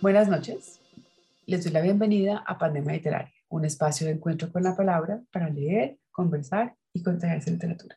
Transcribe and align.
Buenas 0.00 0.28
noches. 0.28 0.80
Les 1.46 1.62
doy 1.62 1.72
la 1.72 1.80
bienvenida 1.80 2.42
a 2.46 2.58
Pandemia 2.58 2.94
Literaria, 2.94 3.32
un 3.48 3.64
espacio 3.64 4.06
de 4.06 4.14
encuentro 4.14 4.50
con 4.50 4.62
la 4.62 4.74
palabra 4.74 5.22
para 5.32 5.48
leer, 5.48 5.98
conversar 6.10 6.74
y 6.92 7.02
contagiarse 7.02 7.50
literatura. 7.50 7.96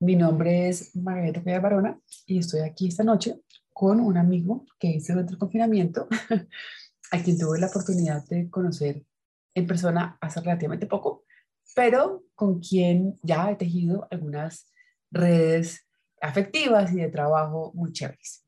Mi 0.00 0.16
nombre 0.16 0.68
es 0.68 0.96
Margarita 0.96 1.42
Pérez 1.42 1.62
Barona 1.62 2.00
y 2.26 2.38
estoy 2.38 2.60
aquí 2.60 2.88
esta 2.88 3.04
noche 3.04 3.40
con 3.72 4.00
un 4.00 4.16
amigo 4.16 4.64
que 4.78 4.88
hice 4.88 5.12
durante 5.12 5.34
el 5.34 5.38
confinamiento, 5.38 6.08
a 7.10 7.22
quien 7.22 7.38
tuve 7.38 7.58
la 7.58 7.66
oportunidad 7.66 8.24
de 8.26 8.48
conocer 8.48 9.04
en 9.54 9.66
persona 9.66 10.16
hace 10.20 10.40
relativamente 10.40 10.86
poco, 10.86 11.24
pero 11.74 12.24
con 12.34 12.60
quien 12.60 13.14
ya 13.22 13.50
he 13.50 13.56
tejido 13.56 14.08
algunas 14.10 14.72
redes 15.10 15.83
afectivas 16.24 16.92
y 16.92 16.96
de 16.96 17.08
trabajo 17.08 17.72
muy 17.74 17.92
chéveres 17.92 18.44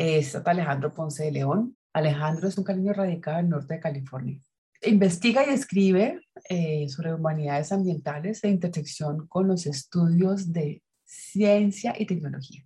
es 0.00 0.34
Alejandro 0.34 0.94
Ponce 0.94 1.24
de 1.24 1.32
León. 1.32 1.76
Alejandro 1.92 2.48
es 2.48 2.56
un 2.56 2.64
cariño 2.64 2.94
radicado 2.94 3.38
en 3.38 3.44
el 3.44 3.50
norte 3.50 3.74
de 3.74 3.80
California. 3.80 4.40
Investiga 4.82 5.44
y 5.46 5.50
escribe 5.50 6.22
eh, 6.48 6.88
sobre 6.88 7.12
humanidades 7.12 7.70
ambientales 7.70 8.42
e 8.42 8.48
intersección 8.48 9.26
con 9.26 9.46
los 9.46 9.66
estudios 9.66 10.54
de 10.54 10.82
ciencia 11.04 11.94
y 11.98 12.06
tecnología. 12.06 12.64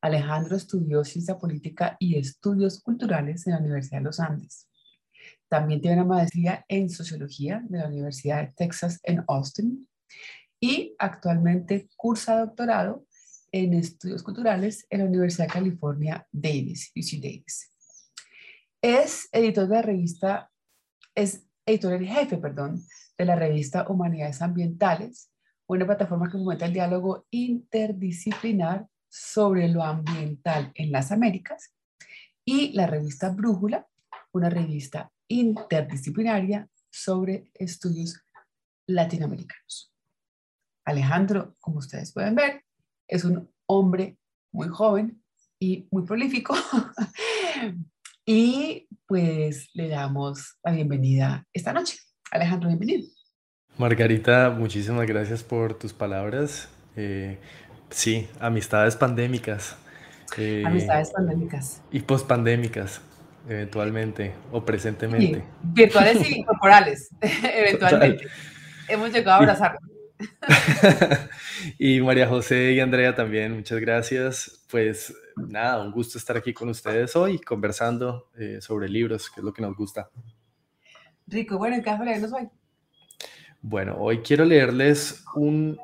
Alejandro 0.00 0.54
estudió 0.56 1.02
ciencia 1.02 1.36
política 1.36 1.96
y 1.98 2.16
estudios 2.16 2.80
culturales 2.80 3.44
en 3.48 3.54
la 3.54 3.58
Universidad 3.58 3.98
de 3.98 4.04
los 4.04 4.20
Andes. 4.20 4.68
También 5.48 5.80
tiene 5.80 5.96
una 5.96 6.14
maestría 6.14 6.64
en 6.68 6.90
sociología 6.90 7.60
de 7.68 7.78
la 7.78 7.88
Universidad 7.88 8.42
de 8.42 8.52
Texas 8.54 9.00
en 9.02 9.24
Austin 9.26 9.88
y 10.64 10.96
actualmente 10.98 11.90
cursa 11.94 12.38
doctorado 12.38 13.04
en 13.52 13.74
estudios 13.74 14.22
culturales 14.22 14.86
en 14.88 15.00
la 15.00 15.04
Universidad 15.04 15.46
de 15.46 15.52
California 15.52 16.26
Davis, 16.32 16.90
UC 16.96 17.20
Davis. 17.20 17.70
Es 18.80 19.28
editor 19.30 19.68
de 19.68 19.74
la 19.74 19.82
revista, 19.82 20.50
es 21.14 21.46
editor 21.66 21.92
en 21.92 22.06
jefe, 22.06 22.38
perdón, 22.38 22.82
de 23.18 23.24
la 23.26 23.36
revista 23.36 23.84
Humanidades 23.90 24.40
Ambientales, 24.40 25.30
una 25.66 25.84
plataforma 25.84 26.30
que 26.30 26.38
fomenta 26.38 26.64
el 26.64 26.72
diálogo 26.72 27.26
interdisciplinar 27.30 28.86
sobre 29.06 29.68
lo 29.68 29.82
ambiental 29.82 30.72
en 30.76 30.92
las 30.92 31.12
Américas, 31.12 31.74
y 32.42 32.72
la 32.72 32.86
revista 32.86 33.28
Brújula, 33.28 33.86
una 34.32 34.48
revista 34.48 35.12
interdisciplinaria 35.28 36.66
sobre 36.90 37.50
estudios 37.52 38.18
latinoamericanos. 38.86 39.93
Alejandro, 40.84 41.54
como 41.60 41.78
ustedes 41.78 42.12
pueden 42.12 42.34
ver, 42.34 42.62
es 43.08 43.24
un 43.24 43.50
hombre 43.66 44.18
muy 44.52 44.68
joven 44.68 45.22
y 45.58 45.88
muy 45.90 46.04
prolífico. 46.04 46.54
y 48.26 48.86
pues 49.06 49.70
le 49.74 49.88
damos 49.88 50.58
la 50.62 50.72
bienvenida 50.72 51.46
esta 51.52 51.72
noche. 51.72 51.98
Alejandro, 52.30 52.68
bienvenido. 52.68 53.08
Margarita, 53.78 54.50
muchísimas 54.50 55.06
gracias 55.06 55.42
por 55.42 55.74
tus 55.78 55.92
palabras. 55.92 56.68
Eh, 56.96 57.38
sí, 57.90 58.28
amistades 58.40 58.96
pandémicas. 58.96 59.76
Eh, 60.36 60.62
amistades 60.66 61.10
pandémicas. 61.10 61.82
Y 61.90 62.00
pospandémicas, 62.00 63.00
eventualmente 63.48 64.32
o 64.52 64.64
presentemente. 64.64 65.44
virtuales 65.62 66.30
y 66.30 66.44
corporales, 66.44 67.08
eventualmente. 67.20 68.26
Hemos 68.88 69.12
llegado 69.12 69.32
a 69.32 69.36
abrazarnos. 69.38 69.93
y 71.78 72.00
María 72.00 72.26
José 72.26 72.72
y 72.72 72.80
Andrea 72.80 73.14
también, 73.14 73.54
muchas 73.54 73.80
gracias. 73.80 74.64
Pues 74.70 75.14
nada, 75.36 75.82
un 75.82 75.92
gusto 75.92 76.18
estar 76.18 76.36
aquí 76.36 76.52
con 76.52 76.68
ustedes 76.68 77.14
hoy 77.16 77.38
conversando 77.38 78.30
eh, 78.38 78.58
sobre 78.60 78.88
libros, 78.88 79.30
que 79.30 79.40
es 79.40 79.44
lo 79.44 79.52
que 79.52 79.62
nos 79.62 79.76
gusta. 79.76 80.10
Rico, 81.26 81.58
bueno, 81.58 81.82
¿qué 81.82 81.90
vas 81.90 82.00
a 82.00 82.04
leernos 82.04 82.32
hoy? 82.32 82.48
Bueno, 83.62 83.96
hoy 83.98 84.18
quiero 84.18 84.44
leerles 84.44 85.24
un 85.34 85.78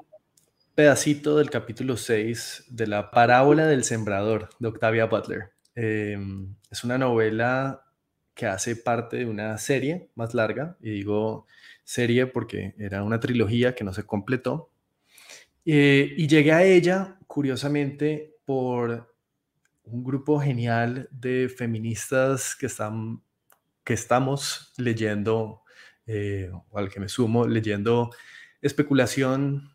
pedacito 0.74 1.38
del 1.38 1.50
capítulo 1.50 1.96
6 1.96 2.66
de 2.68 2.86
la 2.86 3.10
parábola 3.10 3.66
del 3.66 3.84
sembrador 3.84 4.50
de 4.58 4.68
Octavia 4.68 5.06
Butler. 5.06 5.52
Em, 5.74 6.54
es 6.70 6.84
una 6.84 6.98
novela 6.98 7.82
que 8.34 8.46
hace 8.46 8.76
parte 8.76 9.18
de 9.18 9.26
una 9.26 9.56
serie 9.58 10.10
más 10.14 10.34
larga, 10.34 10.76
y 10.80 10.90
digo 10.90 11.46
serie 11.90 12.28
porque 12.28 12.74
era 12.78 13.02
una 13.02 13.18
trilogía 13.18 13.74
que 13.74 13.82
no 13.82 13.92
se 13.92 14.04
completó. 14.04 14.70
Eh, 15.64 16.14
y 16.16 16.28
llegué 16.28 16.52
a 16.52 16.62
ella, 16.62 17.18
curiosamente, 17.26 18.36
por 18.44 19.12
un 19.82 20.04
grupo 20.04 20.38
genial 20.38 21.08
de 21.10 21.48
feministas 21.48 22.54
que, 22.54 22.66
están, 22.66 23.22
que 23.82 23.94
estamos 23.94 24.72
leyendo, 24.76 25.62
eh, 26.06 26.50
o 26.70 26.78
al 26.78 26.90
que 26.90 27.00
me 27.00 27.08
sumo, 27.08 27.46
leyendo 27.46 28.10
especulación 28.62 29.74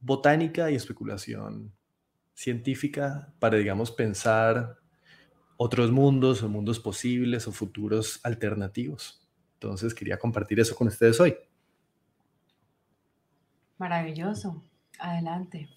botánica 0.00 0.70
y 0.70 0.74
especulación 0.74 1.72
científica 2.34 3.32
para, 3.38 3.56
digamos, 3.56 3.90
pensar 3.90 4.76
otros 5.56 5.90
mundos 5.90 6.42
o 6.42 6.48
mundos 6.50 6.78
posibles 6.78 7.48
o 7.48 7.52
futuros 7.52 8.20
alternativos. 8.22 9.26
Entonces 9.54 9.94
quería 9.94 10.18
compartir 10.18 10.60
eso 10.60 10.74
con 10.74 10.88
ustedes 10.88 11.18
hoy. 11.20 11.34
Maravilloso. 13.78 14.62
Adelante. 14.98 15.68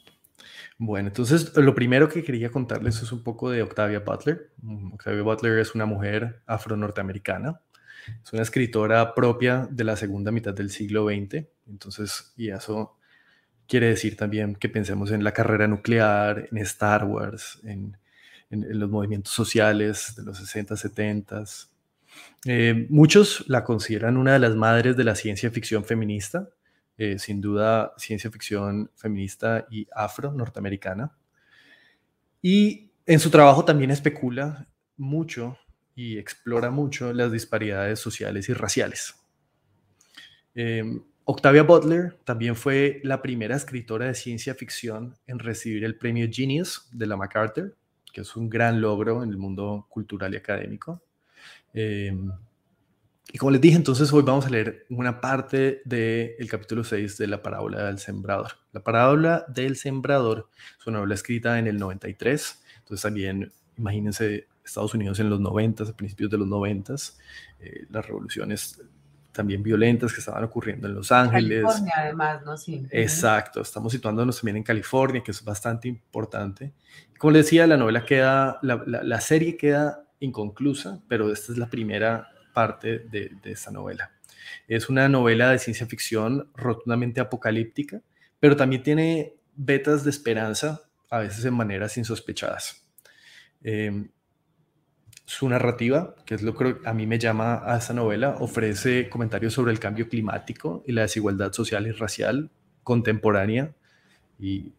Bueno, 0.78 1.08
entonces 1.08 1.56
lo 1.58 1.74
primero 1.74 2.08
que 2.08 2.24
quería 2.24 2.52
contarles 2.52 3.02
es 3.02 3.12
un 3.12 3.24
poco 3.24 3.50
de 3.50 3.64
Octavia 3.64 4.00
Butler. 4.00 4.52
Mm, 4.62 4.94
Octavia 4.94 5.24
Butler 5.24 5.60
es 5.60 5.74
una 5.74 5.86
mujer 5.86 6.42
afro-norteamericana. 6.46 7.60
Es 8.24 8.32
una 8.32 8.44
escritora 8.44 9.14
propia 9.14 9.68
de 9.70 9.84
la 9.84 9.96
segunda 9.96 10.32
mitad 10.32 10.54
del 10.54 10.70
siglo 10.70 11.08
XX. 11.08 11.46
Entonces, 11.68 12.34
y 12.38 12.50
eso 12.50 12.98
quiere 13.68 13.88
decir 13.88 14.16
también 14.16 14.56
que 14.56 14.70
pensemos 14.70 15.12
en 15.12 15.24
la 15.24 15.34
carrera 15.34 15.68
nuclear, 15.68 16.48
en 16.52 16.58
Star 16.60 17.04
Wars, 17.06 17.60
en, 17.64 17.98
los 18.50 18.90
movimientos 18.90 19.34
sociales 19.34 20.14
de 20.16 20.24
los 20.24 20.38
60, 20.38 20.78
70. 20.78 21.44
Eh, 22.46 22.88
muchos 22.90 23.44
la 23.48 23.66
consideran 23.66 24.16
una 24.16 24.32
de 24.34 24.40
las 24.40 24.56
madres 24.56 24.96
de 24.96 25.04
la 25.04 25.16
ciencia 25.16 25.52
ficción 25.52 25.84
feminista. 25.84 26.48
Eh, 26.98 27.20
sin 27.20 27.40
duda 27.42 27.94
ciencia 27.98 28.32
ficción 28.32 28.90
feminista 28.96 29.68
y 29.70 29.88
afro-norteamericana. 29.94 31.16
Y 32.42 32.90
en 33.06 33.20
su 33.20 33.30
trabajo 33.30 33.64
también 33.64 33.92
especula 33.92 34.68
mucho 34.98 35.58
y 35.96 36.18
explora 36.18 36.72
mucho 36.72 37.14
las 37.14 37.32
disparidades 37.32 38.00
sociales 38.00 38.50
y 38.50 38.54
raciales. 38.54 39.16
Em, 40.56 41.04
Octavia 41.24 41.62
Butler 41.62 42.18
también 42.24 42.56
fue 42.56 43.00
la 43.04 43.22
primera 43.22 43.56
escritora 43.56 44.08
de 44.08 44.16
ciencia 44.16 44.56
ficción 44.56 45.16
en 45.28 45.38
recibir 45.38 45.84
el 45.84 45.98
premio 45.98 46.28
Genius 46.32 46.90
de 46.92 47.06
la 47.06 47.16
MacArthur, 47.16 47.76
que 48.12 48.22
es 48.22 48.36
un 48.36 48.50
gran 48.50 48.82
logro 48.82 49.22
en 49.22 49.30
el 49.30 49.38
mundo 49.38 49.86
cultural 49.90 50.34
y 50.34 50.38
académico. 50.38 51.04
Em, 51.74 52.32
y 53.32 53.38
como 53.38 53.52
les 53.52 53.60
dije, 53.60 53.76
entonces 53.76 54.12
hoy 54.14 54.24
vamos 54.24 54.46
a 54.46 54.50
leer 54.50 54.86
una 54.90 55.20
parte 55.20 55.82
del 55.84 56.50
capítulo 56.50 56.84
6 56.84 57.18
de 57.18 57.28
la 57.28 57.42
parábola 57.44 57.86
del 57.86 58.00
sembrador. 58.00 58.54
La 58.72 58.82
parábola 58.82 59.46
del 59.50 59.76
sembrador 59.76 60.50
es 60.80 60.88
una 60.88 61.00
novela 61.00 61.16
escrita 61.16 61.60
en 61.60 61.68
el 61.68 61.78
93, 61.78 62.64
entonces 62.80 63.02
también 63.02 63.52
imagínense 63.78 64.48
Estados 64.64 64.94
Unidos 64.94 65.20
en 65.20 65.30
los 65.30 65.40
90, 65.40 65.84
a 65.84 65.94
principios 65.94 66.32
de 66.32 66.38
los 66.38 66.48
90, 66.48 66.96
eh, 67.60 67.86
las 67.90 68.06
revoluciones 68.06 68.82
también 69.34 69.62
violentas 69.62 70.14
que 70.14 70.20
estaban 70.20 70.44
ocurriendo 70.44 70.88
en 70.88 70.96
Los 70.96 71.12
Ángeles. 71.12 71.64
California, 71.64 71.94
además, 71.98 72.44
¿no? 72.44 72.58
Sí. 72.58 72.84
Exacto, 72.90 73.62
estamos 73.62 73.92
situándonos 73.92 74.38
también 74.38 74.58
en 74.58 74.64
California, 74.64 75.22
que 75.24 75.32
es 75.32 75.44
bastante 75.44 75.88
importante. 75.88 76.74
Como 77.20 77.32
les 77.32 77.46
decía, 77.46 77.68
la 77.68 77.78
novela 77.78 78.04
queda, 78.04 78.58
la, 78.62 78.84
la 78.86 79.22
serie 79.22 79.56
queda 79.56 80.06
inconclusa, 80.20 81.00
pero 81.08 81.32
esta 81.32 81.52
es 81.52 81.58
la 81.58 81.70
primera 81.70 82.30
parte 82.58 82.98
de, 82.98 83.38
esta 83.44 83.70
novela. 83.70 84.14
Es 84.68 84.90
una 84.90 85.08
novela 85.08 85.52
de 85.52 85.60
ciencia 85.60 85.86
ficción 85.86 86.50
rotundamente 86.56 87.22
apocalíptica, 87.22 88.02
pero 88.40 88.56
también 88.56 88.82
tiene 88.82 89.36
vetas 89.56 90.04
de 90.04 90.10
esperanza, 90.10 90.82
a 91.12 91.20
veces 91.20 91.46
en 91.46 91.54
maneras 91.54 91.96
insospechadas. 92.00 92.84
Em, 93.62 94.10
su 95.24 95.48
narrativa, 95.48 96.16
que 96.26 96.34
es 96.34 96.42
lo 96.42 96.56
que 96.56 96.78
a 96.84 96.94
mí 96.96 97.06
me 97.06 97.20
llama 97.20 97.62
a 97.64 97.78
esta 97.78 97.94
novela, 97.94 98.38
ofrece 98.40 99.08
comentarios 99.08 99.54
sobre 99.54 99.72
el 99.72 99.80
cambio 99.80 100.10
climático 100.10 100.84
y 100.88 100.94
la 100.94 101.04
desigualdad 101.04 101.54
social 101.54 101.86
y 101.86 101.92
racial 101.92 102.50
contemporánea 102.82 103.76
y, 104.40 104.74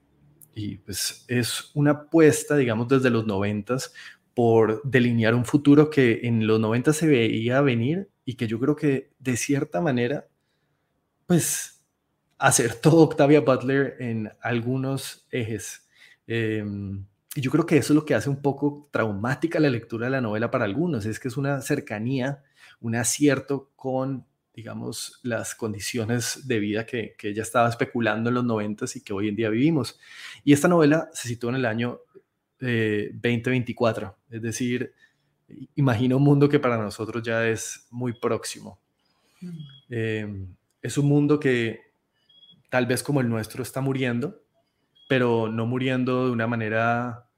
y 0.52 0.78
pues 0.78 1.24
es 1.28 1.70
una 1.74 1.92
apuesta, 1.92 2.56
digamos, 2.56 2.88
desde 2.88 3.10
los 3.10 3.24
noventas 3.24 3.92
por 4.38 4.82
delinear 4.84 5.34
un 5.34 5.44
futuro 5.44 5.90
que 5.90 6.20
en 6.22 6.46
los 6.46 6.60
90 6.60 6.92
se 6.92 7.08
veía 7.08 7.60
venir 7.60 8.08
y 8.24 8.34
que 8.34 8.46
yo 8.46 8.60
creo 8.60 8.76
que 8.76 9.10
de 9.18 9.36
cierta 9.36 9.80
manera, 9.80 10.28
pues 11.26 11.82
acertó 12.38 12.98
Octavia 12.98 13.40
Butler 13.40 13.96
en 13.98 14.30
algunos 14.40 15.26
ejes. 15.32 15.88
Em, 16.28 17.04
y 17.34 17.40
yo 17.40 17.50
creo 17.50 17.66
que 17.66 17.78
eso 17.78 17.92
es 17.92 17.96
lo 17.96 18.04
que 18.04 18.14
hace 18.14 18.30
un 18.30 18.40
poco 18.40 18.88
traumática 18.92 19.58
la 19.58 19.70
lectura 19.70 20.06
de 20.06 20.12
la 20.12 20.20
novela 20.20 20.52
para 20.52 20.66
algunos, 20.66 21.04
es 21.04 21.18
que 21.18 21.26
es 21.26 21.36
una 21.36 21.60
cercanía, 21.60 22.44
un 22.80 22.94
acierto 22.94 23.72
con, 23.74 24.24
digamos, 24.54 25.18
las 25.24 25.56
condiciones 25.56 26.46
de 26.46 26.60
vida 26.60 26.86
que, 26.86 27.16
que 27.18 27.30
ella 27.30 27.42
estaba 27.42 27.68
especulando 27.68 28.28
en 28.28 28.36
los 28.36 28.44
noventas 28.44 28.94
y 28.94 29.02
que 29.02 29.12
hoy 29.12 29.30
en 29.30 29.34
día 29.34 29.50
vivimos. 29.50 29.98
Y 30.44 30.52
esta 30.52 30.68
novela 30.68 31.10
se 31.12 31.26
situó 31.26 31.50
en 31.50 31.56
el 31.56 31.66
año 31.66 32.02
2024, 32.60 34.06
eh, 34.06 34.36
es 34.36 34.42
decir, 34.42 34.92
imagina 35.74 36.16
un 36.16 36.22
mundo 36.22 36.48
que 36.48 36.58
para 36.58 36.76
nosotros 36.76 37.22
ya 37.22 37.46
es 37.46 37.86
muy 37.90 38.12
próximo. 38.12 38.80
Mm. 39.40 39.58
Em, 39.90 40.54
es 40.82 40.98
un 40.98 41.06
mundo 41.06 41.40
que 41.40 41.80
tal 42.70 42.86
vez 42.86 43.02
como 43.02 43.20
el 43.20 43.28
nuestro 43.28 43.62
está 43.62 43.80
muriendo, 43.80 44.42
pero 45.08 45.48
no 45.48 45.66
muriendo 45.66 46.26
de 46.26 46.32
una 46.32 46.46
manera 46.46 47.28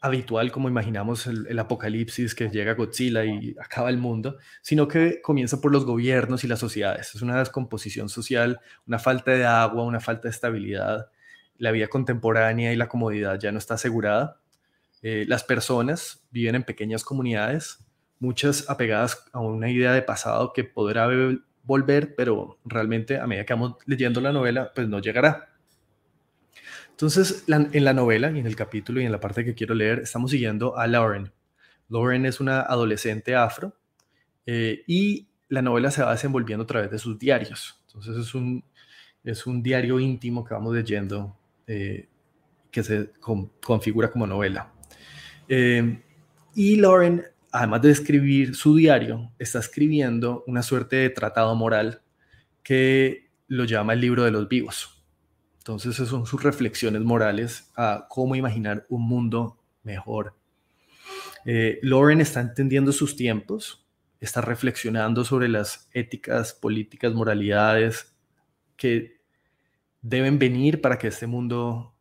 habitual 0.00 0.52
como 0.52 0.68
imaginamos 0.68 1.26
el, 1.26 1.58
apocalipsis 1.58 2.34
que 2.34 2.48
llega 2.48 2.74
Godzilla 2.74 3.24
y 3.24 3.56
acaba 3.60 3.90
el 3.90 3.98
mundo, 3.98 4.38
sino 4.62 4.86
que 4.86 5.20
comienza 5.20 5.60
por 5.60 5.72
los 5.72 5.84
gobiernos 5.84 6.44
y 6.44 6.48
las 6.48 6.60
sociedades. 6.60 7.14
Es 7.14 7.22
una 7.22 7.38
descomposición 7.38 8.08
social, 8.08 8.60
una 8.86 8.98
falta 8.98 9.32
de 9.32 9.44
agua, 9.44 9.84
una 9.84 10.00
falta 10.00 10.28
de 10.28 10.30
estabilidad. 10.30 11.10
La 11.58 11.70
vida 11.70 11.88
contemporánea 11.88 12.72
y 12.72 12.76
la 12.76 12.88
comodidad 12.88 13.38
ya 13.38 13.52
no 13.52 13.58
está 13.58 13.74
asegurada. 13.74 14.40
Eh, 15.02 15.24
las 15.28 15.44
personas 15.44 16.26
viven 16.30 16.54
en 16.54 16.64
pequeñas 16.64 17.04
comunidades, 17.04 17.84
muchas 18.18 18.68
apegadas 18.68 19.24
a 19.32 19.40
una 19.40 19.70
idea 19.70 19.92
de 19.92 20.02
pasado 20.02 20.52
que 20.52 20.64
podrá 20.64 21.08
volver, 21.62 22.14
pero 22.16 22.58
realmente 22.64 23.18
a 23.18 23.26
medida 23.26 23.44
que 23.44 23.52
vamos 23.52 23.76
leyendo 23.86 24.20
la 24.20 24.32
novela, 24.32 24.72
pues 24.74 24.88
no 24.88 24.98
llegará. 24.98 25.50
Entonces, 26.90 27.44
en 27.46 27.84
la 27.84 27.92
novela 27.92 28.28
y 28.32 28.40
en 28.40 28.46
el 28.46 28.56
capítulo 28.56 29.00
y 29.00 29.04
en 29.04 29.12
la 29.12 29.20
parte 29.20 29.44
que 29.44 29.54
quiero 29.54 29.74
leer, 29.74 30.00
estamos 30.00 30.32
siguiendo 30.32 30.76
a 30.76 30.88
Lauren. 30.88 31.30
Lauren 31.88 32.26
es 32.26 32.40
una 32.40 32.62
adolescente 32.62 33.36
afro 33.36 33.76
eh, 34.46 34.82
y 34.88 35.28
la 35.48 35.62
novela 35.62 35.92
se 35.92 36.02
va 36.02 36.10
desenvolviendo 36.10 36.64
a 36.64 36.66
través 36.66 36.90
de 36.90 36.98
sus 36.98 37.16
diarios. 37.16 37.80
Entonces, 37.86 38.16
es 38.16 38.34
un, 38.34 38.64
es 39.22 39.46
un 39.46 39.62
diario 39.62 40.00
íntimo 40.00 40.44
que 40.44 40.54
vamos 40.54 40.74
leyendo 40.74 41.36
eh, 41.68 42.08
que 42.70 42.82
se 42.82 43.10
configura 43.60 44.10
como 44.10 44.26
novela. 44.26 44.72
Eh, 45.48 46.02
y 46.54 46.76
Lauren, 46.76 47.24
además 47.52 47.82
de 47.82 47.90
escribir 47.90 48.54
su 48.54 48.74
diario, 48.74 49.30
está 49.38 49.58
escribiendo 49.58 50.44
una 50.46 50.62
suerte 50.62 50.96
de 50.96 51.10
tratado 51.10 51.54
moral 51.54 52.02
que 52.62 53.30
lo 53.46 53.64
llama 53.64 53.92
el 53.92 54.00
libro 54.00 54.24
de 54.24 54.30
los 54.30 54.48
vivos. 54.48 55.04
Entonces, 55.58 55.94
esas 55.94 56.08
son 56.08 56.24
sus 56.26 56.42
reflexiones 56.42 57.02
morales 57.02 57.70
a 57.76 58.06
cómo 58.08 58.34
imaginar 58.34 58.86
un 58.88 59.02
mundo 59.06 59.62
mejor. 59.82 60.34
Eh, 61.44 61.78
Lauren 61.82 62.20
está 62.20 62.40
entendiendo 62.40 62.92
sus 62.92 63.16
tiempos, 63.16 63.86
está 64.20 64.40
reflexionando 64.40 65.24
sobre 65.24 65.48
las 65.48 65.88
éticas, 65.92 66.54
políticas, 66.54 67.12
moralidades 67.12 68.14
que 68.76 69.17
deben 70.02 70.38
venir 70.38 70.80
para 70.80 70.98
que 70.98 71.08
este 71.08 71.26
mundo 71.26 71.94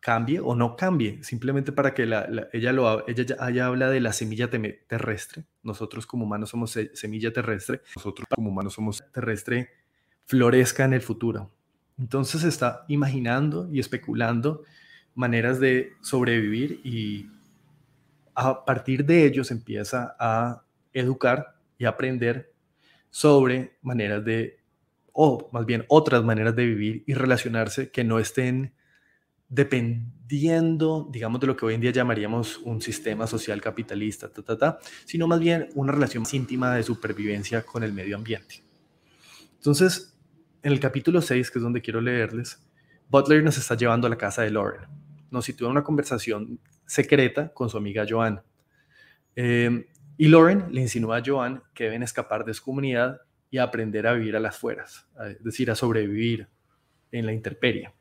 cambie 0.00 0.40
o 0.40 0.54
no 0.54 0.76
cambie, 0.76 1.22
simplemente 1.22 1.72
para 1.72 1.92
que 1.92 2.04
ella, 2.04 2.72
lo, 2.72 3.06
ella, 3.08 3.66
habla 3.66 3.90
de 3.90 4.00
la 4.00 4.12
semilla 4.12 4.48
terrestre. 4.48 5.44
Nosotros 5.62 6.06
como 6.06 6.24
humanos 6.24 6.50
somos 6.50 6.78
semilla 6.94 7.32
terrestre, 7.32 7.82
nosotros 7.96 8.26
como 8.34 8.50
humanos 8.50 8.74
somos 8.74 9.04
terrestre, 9.12 9.70
florezca 10.24 10.84
en 10.84 10.94
el 10.94 11.02
futuro. 11.02 11.50
Entonces 11.98 12.44
está 12.44 12.84
imaginando 12.88 13.68
y 13.72 13.80
especulando 13.80 14.62
maneras 15.14 15.58
de 15.58 15.92
sobrevivir 16.00 16.80
y 16.84 17.28
a 18.34 18.64
partir 18.64 19.04
de 19.04 19.26
ellos 19.26 19.50
empieza 19.50 20.16
a 20.18 20.62
educar 20.92 21.56
y 21.76 21.86
aprender 21.86 22.52
sobre 23.10 23.76
maneras 23.82 24.24
de, 24.24 24.57
o 25.20 25.48
más 25.50 25.66
bien 25.66 25.84
otras 25.88 26.22
maneras 26.22 26.54
de 26.54 26.64
vivir 26.64 27.02
y 27.04 27.12
relacionarse 27.12 27.90
que 27.90 28.04
no 28.04 28.20
estén 28.20 28.72
dependiendo, 29.48 31.08
digamos, 31.10 31.40
de 31.40 31.48
lo 31.48 31.56
que 31.56 31.66
hoy 31.66 31.74
en 31.74 31.80
día 31.80 31.90
llamaríamos 31.90 32.58
un 32.58 32.80
sistema 32.80 33.26
social 33.26 33.60
capitalista, 33.60 34.30
sino 35.04 35.26
más 35.26 35.40
bien 35.40 35.70
una 35.74 35.90
relación 35.90 36.22
más 36.22 36.32
íntima 36.34 36.72
de 36.72 36.84
supervivencia 36.84 37.62
con 37.62 37.82
el 37.82 37.92
medio 37.92 38.14
ambiente. 38.14 38.62
Entonces, 39.56 40.16
en 40.62 40.70
el 40.70 40.78
capítulo 40.78 41.20
6, 41.20 41.50
que 41.50 41.58
es 41.58 41.62
donde 41.64 41.82
quiero 41.82 42.00
leerles, 42.00 42.64
Butler 43.08 43.42
nos 43.42 43.58
está 43.58 43.74
llevando 43.74 44.06
a 44.06 44.10
la 44.10 44.18
casa 44.18 44.42
de 44.42 44.52
Lauren. 44.52 44.82
Nos 45.32 45.46
sitúa 45.46 45.68
una 45.68 45.82
conversación 45.82 46.60
secreta 46.86 47.52
con 47.52 47.68
su 47.68 47.76
amiga 47.76 48.06
Joan. 48.08 48.40
Em, 49.34 49.84
y 50.16 50.28
Lauren 50.28 50.66
le 50.70 50.80
insinúa 50.80 51.16
a 51.16 51.22
Joan 51.26 51.60
que 51.74 51.84
deben 51.84 52.04
escapar 52.04 52.44
de 52.44 52.54
su 52.54 52.62
comunidad 52.62 53.20
y 53.50 53.58
aprender 53.58 54.06
a 54.06 54.12
vivir 54.12 54.36
a 54.36 54.40
las 54.40 54.56
fueras, 54.56 55.08
es 55.26 55.42
decir, 55.42 55.70
a 55.70 55.74
sobrevivir 55.74 56.48
en 57.12 57.26
la 57.26 57.32
intemperie. 57.32 57.92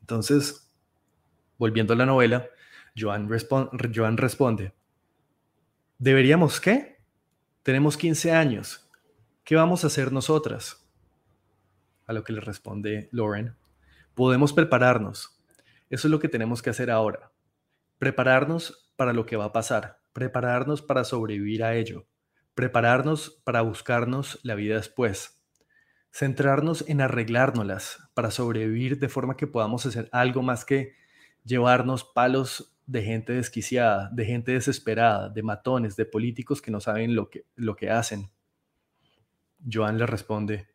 Entonces, 0.00 0.70
volviendo 1.58 1.92
a 1.92 1.96
la 1.96 2.06
novela, 2.06 2.48
Joan, 2.96 3.28
Joan 3.94 4.16
responde, 4.16 4.72
¿deberíamos 5.98 6.60
qué? 6.60 6.98
Tenemos 7.62 7.96
15 7.96 8.32
años. 8.32 8.88
¿Qué 9.44 9.56
vamos 9.56 9.84
a 9.84 9.88
hacer 9.88 10.12
nosotras? 10.12 10.88
a 12.08 12.12
lo 12.14 12.24
que 12.24 12.32
le 12.32 12.40
responde 12.40 13.08
Lauren, 13.12 13.54
podemos 14.14 14.52
prepararnos. 14.52 15.38
Eso 15.90 16.08
es 16.08 16.10
lo 16.10 16.18
que 16.18 16.28
tenemos 16.28 16.62
que 16.62 16.70
hacer 16.70 16.90
ahora. 16.90 17.30
Prepararnos 17.98 18.90
para 18.96 19.12
lo 19.12 19.26
que 19.26 19.36
va 19.36 19.44
a 19.44 19.52
pasar, 19.52 20.00
prepararnos 20.12 20.82
para 20.82 21.04
sobrevivir 21.04 21.62
a 21.62 21.76
ello, 21.76 22.06
prepararnos 22.58 23.40
para 23.44 23.60
buscarnos 23.60 24.40
la 24.42 24.56
vida 24.56 24.74
después, 24.74 25.40
centrarnos 26.10 26.84
en 26.88 27.00
arreglárnoslas 27.00 28.00
para 28.14 28.32
sobrevivir 28.32 28.98
de 28.98 29.08
forma 29.08 29.36
que 29.36 29.46
podamos 29.46 29.86
hacer 29.86 30.08
algo 30.10 30.42
más 30.42 30.64
que 30.64 30.94
llevarnos 31.44 32.02
palos 32.02 32.76
de 32.84 33.04
gente 33.04 33.32
desquiciada, 33.32 34.10
de 34.12 34.24
gente 34.24 34.50
desesperada, 34.50 35.28
de 35.28 35.40
matones, 35.44 35.94
de 35.94 36.04
políticos 36.04 36.60
que 36.60 36.72
no 36.72 36.80
saben 36.80 37.14
lo 37.14 37.30
que, 37.30 37.44
lo 37.54 37.76
que 37.76 37.90
hacen. 37.90 38.28
Joan 39.72 39.96
le 39.96 40.06
responde, 40.06 40.66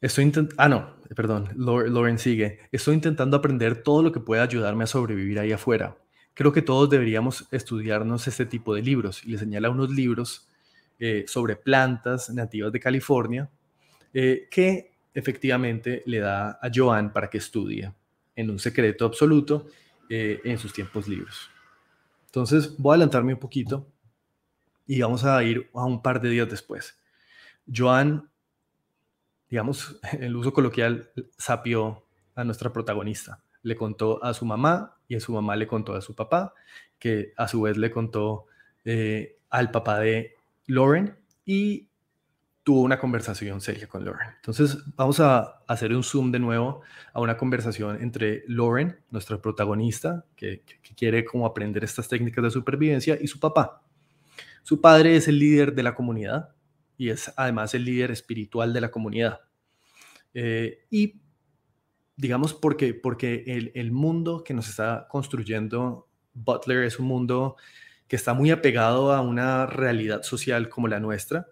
Estoy 0.00 0.22
intentando, 0.22 0.62
ah, 0.62 0.68
no, 0.68 0.94
perdón, 1.16 1.48
Lauren 1.56 2.20
sigue. 2.20 2.60
Estoy 2.70 2.94
intentando 2.94 3.36
aprender 3.36 3.82
todo 3.82 4.04
lo 4.04 4.12
que 4.12 4.20
pueda 4.20 4.44
ayudarme 4.44 4.84
a 4.84 4.86
sobrevivir 4.86 5.40
ahí 5.40 5.50
afuera. 5.50 5.96
Creo 6.34 6.52
que 6.52 6.62
todos 6.62 6.88
deberíamos 6.88 7.48
estudiarnos 7.50 8.28
este 8.28 8.46
tipo 8.46 8.72
de 8.72 8.82
libros. 8.82 9.24
Y 9.24 9.32
le 9.32 9.38
señala 9.38 9.68
unos 9.68 9.90
libros 9.90 10.48
eh, 11.04 11.24
sobre 11.26 11.56
plantas 11.56 12.30
nativas 12.30 12.70
de 12.70 12.78
California 12.78 13.50
eh, 14.14 14.46
que 14.48 14.92
efectivamente 15.12 16.04
le 16.06 16.20
da 16.20 16.60
a 16.62 16.70
Joan 16.72 17.12
para 17.12 17.28
que 17.28 17.38
estudie 17.38 17.92
en 18.36 18.48
un 18.48 18.60
secreto 18.60 19.04
absoluto 19.04 19.66
eh, 20.08 20.40
en 20.44 20.58
sus 20.58 20.72
tiempos 20.72 21.08
libres. 21.08 21.34
Entonces 22.26 22.76
voy 22.78 22.92
a 22.92 22.94
adelantarme 22.94 23.34
un 23.34 23.40
poquito 23.40 23.84
y 24.86 25.00
vamos 25.00 25.24
a 25.24 25.42
ir 25.42 25.68
a 25.74 25.84
un 25.84 26.00
par 26.00 26.20
de 26.20 26.28
días 26.28 26.48
después. 26.48 26.96
Joan 27.66 28.30
digamos, 29.50 29.98
el 30.20 30.36
uso 30.36 30.52
coloquial, 30.52 31.10
sapió 31.36 32.06
a 32.36 32.44
nuestra 32.44 32.72
protagonista. 32.72 33.42
Le 33.64 33.74
contó 33.74 34.22
a 34.22 34.34
su 34.34 34.44
mamá 34.44 34.98
y 35.08 35.16
a 35.16 35.20
su 35.20 35.32
mamá 35.32 35.56
le 35.56 35.66
contó 35.66 35.96
a 35.96 36.00
su 36.00 36.14
papá, 36.14 36.54
que 37.00 37.32
a 37.36 37.48
su 37.48 37.62
vez 37.62 37.76
le 37.76 37.90
contó 37.90 38.46
al 39.50 39.70
papá 39.72 39.98
de 39.98 40.36
Lauren 40.66 41.16
y 41.44 41.88
tuvo 42.62 42.82
una 42.82 42.98
conversación 42.98 43.60
seria 43.60 43.88
con 43.88 44.04
Lauren. 44.04 44.28
Entonces 44.36 44.78
vamos 44.96 45.20
a 45.20 45.62
hacer 45.66 45.94
un 45.94 46.04
zoom 46.04 46.30
de 46.30 46.38
nuevo 46.38 46.82
a 47.12 47.20
una 47.20 47.36
conversación 47.36 48.00
entre 48.02 48.44
Lauren, 48.46 48.98
nuestra 49.10 49.40
protagonista, 49.40 50.24
que, 50.36 50.62
quiere 50.96 51.24
como 51.24 51.46
aprender 51.46 51.82
estas 51.82 52.08
técnicas 52.08 52.44
de 52.44 52.50
supervivencia, 52.50 53.18
y 53.20 53.26
su 53.26 53.40
papá. 53.40 53.82
Su 54.62 54.80
padre 54.80 55.16
es 55.16 55.26
el 55.26 55.38
líder 55.38 55.74
de 55.74 55.82
la 55.82 55.94
comunidad, 55.94 56.54
y 56.96 57.08
es 57.08 57.32
además 57.36 57.74
el 57.74 57.84
líder 57.84 58.12
espiritual 58.12 58.72
de 58.72 58.80
la 58.80 58.90
comunidad. 58.90 59.40
Eh, 60.34 60.86
y 60.90 61.20
digamos 62.16 62.54
porque, 62.54 62.94
porque 62.94 63.44
el, 63.74 63.90
mundo 63.90 64.44
que 64.44 64.54
nos 64.54 64.68
está 64.68 65.06
construyendo 65.10 66.08
Butler 66.34 66.84
es 66.84 66.98
un 66.98 67.06
mundo 67.06 67.56
que 68.12 68.16
está 68.16 68.34
muy 68.34 68.50
apegado 68.50 69.10
a 69.14 69.22
una 69.22 69.64
realidad 69.64 70.22
social 70.22 70.68
como 70.68 70.86
la 70.86 71.00
nuestra, 71.00 71.48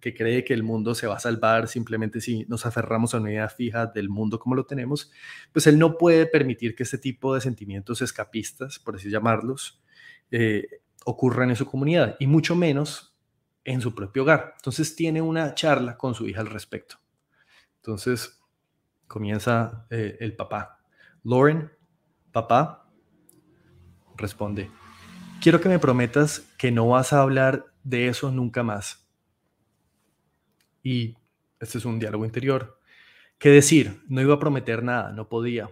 que 0.00 0.12
cree 0.12 0.42
que 0.42 0.52
el 0.52 0.64
mundo 0.64 0.96
se 0.96 1.06
va 1.06 1.14
a 1.14 1.20
salvar 1.20 1.68
simplemente 1.68 2.20
si 2.20 2.44
nos 2.46 2.66
aferramos 2.66 3.14
a 3.14 3.18
una 3.18 3.30
idea 3.30 3.48
fija 3.48 3.86
del 3.86 4.08
mundo 4.08 4.40
como 4.40 4.56
lo 4.56 4.66
tenemos, 4.66 5.12
pues 5.52 5.68
él 5.68 5.78
no 5.78 5.98
puede 5.98 6.26
permitir 6.26 6.74
que 6.74 6.82
este 6.82 6.98
tipo 6.98 7.36
de 7.36 7.40
sentimientos 7.40 8.02
escapistas, 8.02 8.80
por 8.80 8.96
así 8.96 9.10
llamarlos, 9.10 9.80
eh, 10.32 10.80
ocurran 11.04 11.50
en 11.50 11.54
su 11.54 11.66
comunidad, 11.66 12.16
y 12.18 12.26
mucho 12.26 12.56
menos 12.56 13.16
en 13.62 13.80
su 13.80 13.94
propio 13.94 14.24
hogar. 14.24 14.54
Entonces 14.56 14.96
tiene 14.96 15.22
una 15.22 15.54
charla 15.54 15.96
con 15.96 16.16
su 16.16 16.26
hija 16.26 16.40
al 16.40 16.50
respecto. 16.50 16.96
Entonces 17.76 18.42
comienza 19.06 19.86
eh, 19.88 20.16
el 20.18 20.34
papá. 20.34 20.80
Lauren, 21.22 21.70
Papá, 22.32 22.90
responde, 24.16 24.68
quiero 25.42 25.60
que 25.60 25.68
me 25.68 25.80
prometas 25.80 26.48
que 26.56 26.70
no 26.70 26.88
vas 26.88 27.12
a 27.12 27.20
hablar 27.20 27.66
de 27.82 28.06
eso 28.06 28.30
nunca 28.30 28.62
más. 28.62 29.08
Y 30.84 31.16
este 31.58 31.78
es 31.78 31.84
un 31.84 31.98
diálogo 31.98 32.24
interior. 32.24 32.78
¿Qué 33.38 33.48
decir? 33.48 34.04
No 34.06 34.20
iba 34.20 34.34
a 34.34 34.38
prometer 34.38 34.84
nada, 34.84 35.10
no 35.10 35.28
podía. 35.28 35.68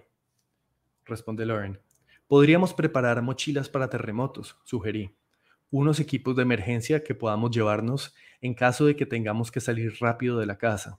Responde 1.04 1.46
Lauren. 1.46 1.80
Podríamos 2.26 2.74
preparar 2.74 3.22
mochilas 3.22 3.68
para 3.68 3.88
terremotos, 3.88 4.58
sugerí. 4.64 5.16
Unos 5.70 6.00
equipos 6.00 6.34
de 6.34 6.42
emergencia 6.42 7.04
que 7.04 7.14
podamos 7.14 7.52
llevarnos 7.52 8.12
en 8.40 8.54
caso 8.54 8.86
de 8.86 8.96
que 8.96 9.06
tengamos 9.06 9.52
que 9.52 9.60
salir 9.60 9.94
rápido 10.00 10.40
de 10.40 10.46
la 10.46 10.58
casa. 10.58 10.98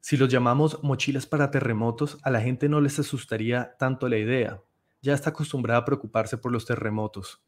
Si 0.00 0.16
los 0.16 0.30
llamamos 0.30 0.82
mochilas 0.82 1.26
para 1.26 1.50
terremotos, 1.50 2.18
a 2.22 2.30
la 2.30 2.40
gente 2.40 2.70
no 2.70 2.80
les 2.80 2.98
asustaría 2.98 3.76
tanto 3.78 4.08
la 4.08 4.16
idea. 4.16 4.62
Ya 5.02 5.14
está 5.14 5.30
acostumbrada 5.30 5.80
a 5.80 5.84
preocuparse 5.84 6.38
por 6.38 6.52
los 6.52 6.64
terremotos. 6.64 7.42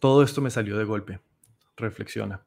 Todo 0.00 0.22
esto 0.22 0.40
me 0.40 0.50
salió 0.50 0.76
de 0.76 0.84
golpe. 0.84 1.20
Reflexiona. 1.76 2.44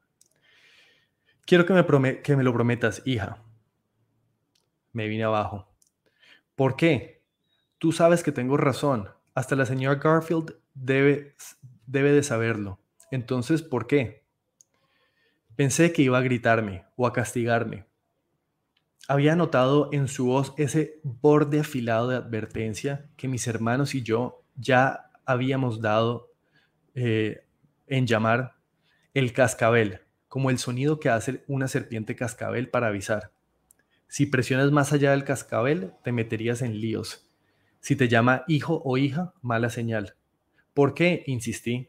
Quiero 1.46 1.66
que 1.66 1.72
me, 1.72 2.22
que 2.22 2.36
me 2.36 2.44
lo 2.44 2.52
prometas, 2.52 3.02
hija. 3.06 3.42
Me 4.92 5.08
vine 5.08 5.24
abajo. 5.24 5.68
¿Por 6.54 6.76
qué? 6.76 7.22
Tú 7.78 7.92
sabes 7.92 8.22
que 8.22 8.30
tengo 8.30 8.56
razón. 8.56 9.08
Hasta 9.34 9.56
la 9.56 9.66
señora 9.66 9.98
Garfield 9.98 10.54
debe, 10.74 11.34
debe 11.86 12.12
de 12.12 12.22
saberlo. 12.22 12.78
Entonces, 13.10 13.62
¿por 13.62 13.86
qué? 13.86 14.22
Pensé 15.56 15.92
que 15.92 16.02
iba 16.02 16.18
a 16.18 16.22
gritarme 16.22 16.84
o 16.96 17.06
a 17.06 17.12
castigarme, 17.12 17.86
había 19.08 19.36
notado 19.36 19.88
en 19.92 20.08
su 20.08 20.26
voz 20.26 20.54
ese 20.56 21.00
borde 21.02 21.60
afilado 21.60 22.08
de 22.08 22.16
advertencia 22.16 23.08
que 23.16 23.28
mis 23.28 23.46
hermanos 23.46 23.94
y 23.94 24.02
yo 24.02 24.44
ya 24.54 25.10
habíamos 25.24 25.80
dado 25.80 26.30
eh, 26.94 27.44
en 27.86 28.06
llamar 28.06 28.54
el 29.14 29.32
cascabel, 29.32 30.00
como 30.28 30.50
el 30.50 30.58
sonido 30.58 31.00
que 31.00 31.08
hace 31.08 31.44
una 31.46 31.68
serpiente 31.68 32.16
cascabel 32.16 32.70
para 32.70 32.88
avisar. 32.88 33.32
Si 34.08 34.26
presionas 34.26 34.70
más 34.70 34.92
allá 34.92 35.10
del 35.10 35.24
cascabel, 35.24 35.92
te 36.04 36.12
meterías 36.12 36.62
en 36.62 36.80
líos. 36.80 37.30
Si 37.80 37.96
te 37.96 38.08
llama 38.08 38.44
hijo 38.46 38.82
o 38.84 38.98
hija, 38.98 39.34
mala 39.42 39.70
señal. 39.70 40.14
¿Por 40.74 40.94
qué? 40.94 41.24
insistí. 41.26 41.88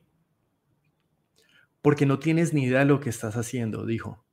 Porque 1.81 2.05
no 2.05 2.19
tienes 2.19 2.53
ni 2.53 2.63
idea 2.63 2.79
de 2.79 2.85
lo 2.85 2.99
que 2.99 3.09
estás 3.09 3.35
haciendo, 3.35 3.85
dijo 3.85 4.23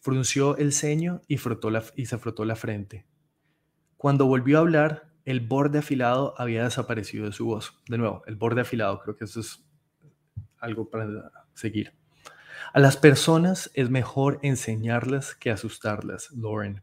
frunció 0.00 0.56
el 0.56 0.72
ceño 0.72 1.22
y, 1.28 1.36
frotó 1.36 1.70
la, 1.70 1.84
y 1.94 2.06
se 2.06 2.18
frotó 2.18 2.44
la 2.44 2.56
frente. 2.56 3.06
Cuando 3.96 4.26
volvió 4.26 4.58
a 4.58 4.60
hablar, 4.60 5.10
el 5.24 5.40
borde 5.40 5.78
afilado 5.78 6.34
había 6.38 6.64
desaparecido 6.64 7.26
de 7.26 7.32
su 7.32 7.46
voz. 7.46 7.80
De 7.88 7.98
nuevo, 7.98 8.22
el 8.26 8.36
borde 8.36 8.60
afilado, 8.62 9.00
creo 9.00 9.16
que 9.16 9.24
eso 9.24 9.40
es 9.40 9.64
algo 10.58 10.88
para 10.90 11.32
seguir. 11.54 11.94
A 12.72 12.80
las 12.80 12.96
personas 12.96 13.70
es 13.74 13.90
mejor 13.90 14.38
enseñarlas 14.42 15.34
que 15.34 15.50
asustarlas, 15.50 16.30
Lauren. 16.32 16.82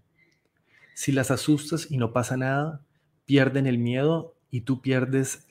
Si 0.93 1.11
las 1.11 1.31
asustas 1.31 1.89
y 1.91 1.97
no 1.97 2.13
pasa 2.13 2.37
nada, 2.37 2.85
pierden 3.25 3.67
el 3.67 3.77
miedo 3.77 4.35
y 4.49 4.61
tú 4.61 4.81
pierdes 4.81 5.47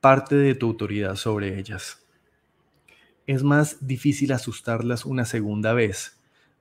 parte 0.00 0.36
de 0.36 0.54
tu 0.54 0.66
autoridad 0.66 1.16
sobre 1.16 1.58
ellas. 1.58 2.06
Es 3.26 3.42
más 3.42 3.86
difícil 3.86 4.32
asustarlas 4.32 5.04
una 5.04 5.24
segunda 5.24 5.72
vez 5.72 6.17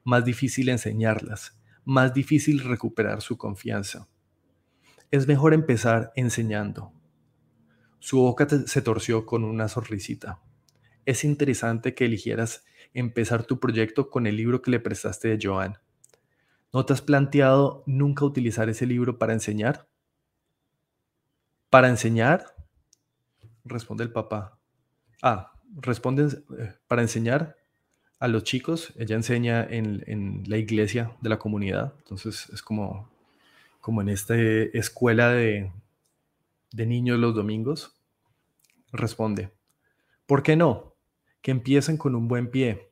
más 0.07 0.23
difícil 0.23 0.69
enseñarlas, 0.69 1.59
más 1.83 2.13
difícil 2.13 2.63
recuperar 2.63 3.21
su 3.21 3.37
confianza. 3.37 4.07
Es 5.11 5.27
mejor 5.27 5.53
empezar 5.53 6.13
enseñando. 6.15 6.93
Su 7.99 8.19
boca 8.19 8.47
se 8.47 8.81
torció 8.81 9.25
con 9.25 9.43
una 9.43 9.67
sonrisita. 9.67 10.39
Es 11.05 11.25
interesante 11.25 11.93
que 11.93 12.05
eligieras 12.05 12.63
empezar 12.93 13.43
tu 13.43 13.59
proyecto 13.59 14.09
con 14.09 14.27
el 14.27 14.37
libro 14.37 14.61
que 14.61 14.71
le 14.71 14.79
prestaste 14.79 15.27
de 15.27 15.45
Joan. 15.45 15.77
¿No 16.71 16.85
te 16.85 16.93
has 16.93 17.01
planteado 17.01 17.83
nunca 17.85 18.23
utilizar 18.23 18.69
ese 18.69 18.85
libro 18.85 19.19
para 19.19 19.33
enseñar? 19.33 19.89
¿Para 21.69 21.89
enseñar? 21.89 22.55
Responde 23.65 24.05
el 24.05 24.13
papá. 24.13 24.57
Ah, 25.21 25.51
responde 25.81 26.29
eh, 26.57 26.75
para 26.87 27.01
enseñar 27.01 27.57
a 28.19 28.27
los 28.27 28.43
chicos. 28.43 28.93
Ella 28.97 29.15
enseña 29.15 29.63
en, 29.63 30.43
la 30.47 30.57
iglesia 30.57 31.11
de 31.21 31.29
la 31.29 31.39
comunidad. 31.39 31.93
Entonces 31.99 32.49
es 32.49 32.61
como, 32.61 33.09
en 33.87 34.09
esta 34.09 34.35
escuela 34.37 35.31
de, 35.31 35.71
de 36.71 36.85
niños 36.85 37.19
los 37.19 37.35
domingos. 37.35 37.93
Responde, 38.91 39.51
¿por 40.25 40.43
qué 40.43 40.55
no? 40.55 40.95
Que 41.41 41.51
empiecen 41.51 41.97
con 41.97 42.15
un 42.15 42.27
buen 42.27 42.49
pie. 42.49 42.89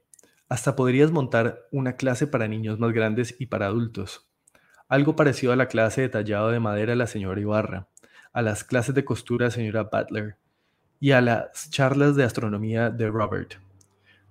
Hasta 0.48 0.76
podrías 0.76 1.12
montar 1.12 1.68
una 1.72 1.96
clase 1.96 2.28
para 2.28 2.48
niños 2.48 2.80
más 2.80 2.92
grandes 2.92 3.36
y 3.40 3.48
para 3.48 3.68
adultos. 3.68 4.28
Algo 4.88 5.16
parecido 5.16 5.52
a 5.52 5.56
la 5.56 5.68
clase 5.68 6.02
de 6.02 6.10
tallado 6.10 6.52
de 6.52 6.60
madera 6.60 6.92
de 6.92 6.98
la 6.98 7.08
señora 7.08 7.42
Ibarra, 7.42 7.88
a 8.32 8.42
las 8.44 8.64
clases 8.64 8.94
de 8.94 9.04
costura 9.04 9.46
de 9.46 9.50
la 9.50 9.56
señora 9.56 9.84
Butler 9.92 10.38
y 11.00 11.12
a 11.12 11.22
las 11.22 11.72
charlas 11.72 12.16
de 12.16 12.24
astronomía 12.24 12.92
de 12.92 13.08
Robert. 13.10 13.56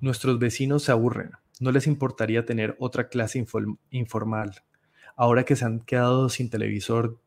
Nuestros 0.00 0.38
vecinos 0.38 0.82
se 0.82 0.92
aburren. 0.92 1.32
No 1.60 1.72
les 1.72 1.86
importaría 1.86 2.44
tener 2.44 2.76
otra 2.78 3.08
clase 3.08 3.44
informal, 3.90 4.62
ahora 5.16 5.44
que 5.44 5.56
se 5.56 5.64
han 5.64 5.80
quedado 5.80 6.28
sin 6.28 6.50
televisor 6.50 7.20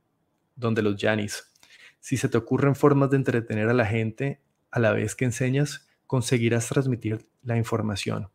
donde 0.55 0.81
los 0.81 0.95
Janis. 0.99 1.51
Si 1.99 2.17
se 2.17 2.29
te 2.29 2.37
ocurren 2.37 2.75
formas 2.75 3.09
de 3.09 3.17
entretener 3.17 3.69
a 3.69 3.73
la 3.73 3.85
gente 3.85 4.41
a 4.71 4.79
la 4.79 4.91
vez 4.91 5.15
que 5.15 5.25
enseñas, 5.25 5.87
conseguirás 6.07 6.67
transmitir 6.67 7.27
la 7.43 7.57
información. 7.57 8.29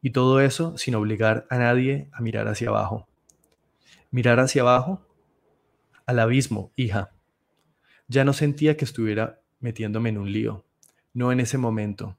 Y 0.00 0.10
todo 0.10 0.40
eso 0.40 0.76
sin 0.76 0.94
obligar 0.94 1.46
a 1.50 1.58
nadie 1.58 2.08
a 2.12 2.20
mirar 2.20 2.46
hacia 2.48 2.68
abajo. 2.68 3.08
Mirar 4.10 4.40
hacia 4.40 4.62
abajo, 4.62 5.06
al 6.06 6.18
abismo, 6.18 6.72
hija. 6.76 7.12
Ya 8.06 8.24
no 8.24 8.32
sentía 8.32 8.76
que 8.76 8.84
estuviera 8.84 9.40
metiéndome 9.60 10.08
en 10.10 10.18
un 10.18 10.32
lío. 10.32 10.64
No 11.12 11.32
en 11.32 11.40
ese 11.40 11.58
momento. 11.58 12.17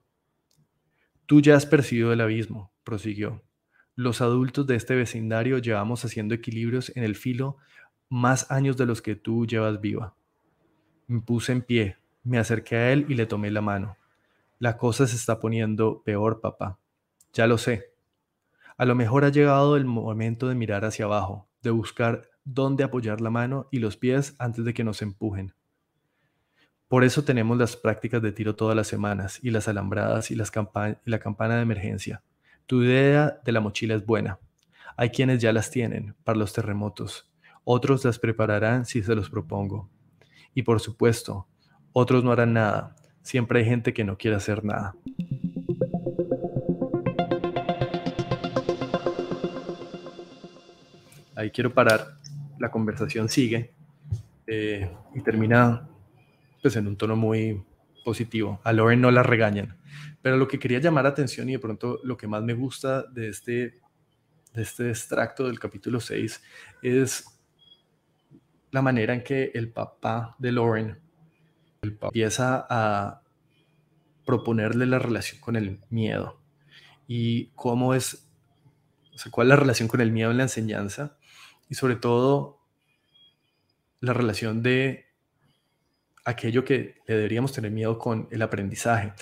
Tú 1.30 1.42
ya 1.42 1.56
has 1.56 1.68
percibido 1.68 2.12
el 2.12 2.22
abismo, 2.22 2.72
prosiguió. 2.84 3.44
Los 3.94 4.20
adultos 4.20 4.66
de 4.66 4.76
este 4.76 4.96
vecindario 4.96 5.60
llevamos 5.60 6.04
haciendo 6.04 6.34
equilibrios 6.34 6.92
en 6.96 7.04
el 7.04 7.16
filo 7.16 7.58
más 8.10 8.50
años 8.50 8.78
de 8.78 8.88
los 8.88 9.04
que 9.04 9.16
tú 9.16 9.46
llevas 9.46 9.80
viva. 9.80 10.16
Me 11.06 11.22
puse 11.22 11.52
en 11.52 11.62
pie, 11.62 11.98
me 12.24 12.40
acerqué 12.40 12.78
a 12.78 12.92
él 12.92 13.06
y 13.10 13.14
le 13.14 13.28
tomé 13.28 13.52
la 13.52 13.62
mano. 13.62 13.96
La 14.58 14.76
cosa 14.76 15.06
se 15.06 15.18
está 15.18 15.40
poniendo 15.40 16.02
peor, 16.02 16.42
papá. 16.42 16.80
Ya 17.32 17.46
lo 17.46 17.60
sé. 17.60 17.92
A 18.76 18.86
lo 18.86 18.96
mejor 18.96 19.24
ha 19.24 19.30
llegado 19.30 19.78
el 19.78 19.86
momento 19.86 20.48
de 20.48 20.56
mirar 20.56 20.84
hacia 20.84 21.06
abajo, 21.06 21.48
de 21.62 21.70
buscar 21.70 22.28
dónde 22.44 22.84
apoyar 22.84 23.22
la 23.22 23.30
mano 23.30 23.68
y 23.70 23.78
los 23.78 23.98
pies 23.98 24.36
antes 24.40 24.66
de 24.66 24.74
que 24.74 24.84
nos 24.84 25.04
empujen. 25.04 25.54
Por 26.90 27.04
eso 27.04 27.24
tenemos 27.24 27.56
las 27.56 27.78
prácticas 27.78 28.20
de 28.20 28.32
tiro 28.32 28.56
todas 28.56 28.76
las 28.76 28.88
semanas 28.88 29.40
y 29.44 29.52
las 29.52 29.68
alambradas 29.68 30.32
y, 30.32 30.36
las 30.36 30.52
y 31.06 31.10
la 31.12 31.20
campana 31.20 31.56
de 31.56 31.62
emergencia. 31.62 32.24
Tu 32.66 32.82
idea 32.82 33.40
de 33.46 33.52
la 33.52 33.62
mochila 33.62 33.94
es 33.94 34.04
buena. 34.04 34.40
Hay 34.98 35.12
quienes 35.12 35.40
ya 35.40 35.54
las 35.54 35.70
tienen 35.70 36.16
para 36.24 36.40
los 36.40 36.52
terremotos. 36.52 37.32
Otros 37.64 38.04
las 38.06 38.18
prepararán 38.18 38.88
si 38.88 39.04
se 39.04 39.14
los 39.14 39.30
propongo. 39.30 39.88
Y 40.56 40.64
por 40.64 40.80
supuesto, 40.80 41.48
otros 41.94 42.24
no 42.24 42.32
harán 42.32 42.54
nada. 42.54 42.96
Siempre 43.22 43.60
hay 43.60 43.66
gente 43.66 43.94
que 43.94 44.04
no 44.04 44.18
quiere 44.18 44.38
hacer 44.38 44.66
nada. 44.66 44.96
Ahí 51.36 51.52
quiero 51.52 51.72
parar. 51.72 52.18
La 52.58 52.72
conversación 52.72 53.30
sigue 53.30 53.74
eh, 54.48 54.90
y 55.14 55.22
termina 55.22 55.89
pues 56.62 56.76
en 56.76 56.88
un 56.88 56.98
tono 56.98 57.16
muy 57.16 57.64
positivo. 58.04 58.60
A 58.64 58.74
Lauren 58.74 59.02
no 59.02 59.12
la 59.12 59.24
regañan. 59.24 59.78
Pero 60.22 60.38
lo 60.38 60.48
que 60.48 60.60
quería 60.60 60.80
llamar 60.80 61.06
la 61.06 61.12
atención 61.12 61.50
y 61.50 61.54
de 61.54 61.60
pronto 61.60 62.00
lo 62.04 62.18
que 62.18 62.28
más 62.28 62.44
me 62.44 62.54
gusta 62.54 63.04
de 63.04 63.30
este, 63.30 63.80
de 64.54 64.62
este 64.62 64.90
extracto 64.90 65.48
del 65.48 65.60
capítulo 65.60 66.00
6 66.00 66.42
es 66.82 67.26
la 68.72 68.82
manera 68.82 69.14
en 69.14 69.24
que 69.24 69.52
el 69.54 69.72
papá 69.72 70.36
de 70.40 70.52
Lauren 70.52 71.00
empieza 71.82 72.68
a 72.70 73.22
proponerle 74.26 74.86
la 74.86 75.00
relación 75.00 75.40
con 75.42 75.56
el 75.56 75.80
miedo 75.90 76.40
y 77.08 77.48
cómo 77.56 77.96
es, 77.96 78.30
o 79.14 79.18
sea, 79.18 79.32
cuál 79.32 79.48
es 79.48 79.50
la 79.50 79.56
relación 79.56 79.88
con 79.88 80.02
el 80.02 80.12
miedo 80.12 80.30
en 80.30 80.38
la 80.38 80.44
enseñanza 80.44 81.18
y 81.70 81.76
sobre 81.76 81.96
todo 81.96 82.60
la 84.02 84.14
relación 84.14 84.62
de 84.62 85.09
aquello 86.30 86.64
que 86.64 86.96
le 87.08 87.16
deberíamos 87.16 87.52
tener 87.54 87.72
miedo 87.72 87.98
con 87.98 88.28
el 88.32 88.42
aprendizaje. 88.42 89.14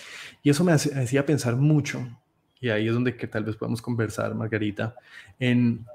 Y 0.43 0.49
eso 0.49 0.63
me 0.63 0.73
hacía 0.73 1.25
pensar 1.25 1.55
mucho, 1.55 2.07
y 2.59 2.69
ahí 2.69 2.87
es 2.87 2.93
donde 2.93 3.15
que 3.15 3.27
tal 3.27 3.43
vez 3.43 3.55
podemos 3.55 3.81
conversar, 3.81 4.33
Margarita, 4.35 4.95
en 5.39 5.85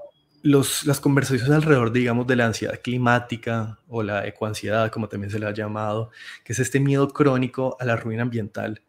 los, 0.43 0.85
las 0.87 1.01
conversaciones 1.01 1.55
alrededor, 1.55 1.93
digamos, 1.93 2.27
de 2.27 2.37
la 2.37 2.47
ansiedad 2.47 2.81
climática 2.83 3.79
o 3.89 4.03
la 4.03 4.27
ecoansiedad, 4.27 4.91
como 4.91 5.09
también 5.09 5.31
se 5.31 5.39
le 5.39 5.47
ha 5.47 5.53
llamado, 5.53 6.11
que 6.45 6.53
es 6.53 6.59
este 6.59 6.81
miedo 6.81 7.09
crónico 7.09 7.77
a 7.81 7.85
la 7.85 7.97
ruina 7.97 8.23
ambiental, 8.23 8.83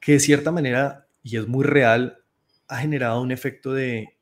que 0.00 0.12
de 0.12 0.20
cierta 0.20 0.50
manera, 0.50 1.06
y 1.22 1.36
es 1.36 1.46
muy 1.46 1.64
real, 1.64 2.18
ha 2.68 2.78
generado 2.78 3.20
un 3.20 3.30
efecto 3.30 3.72
de 3.72 4.16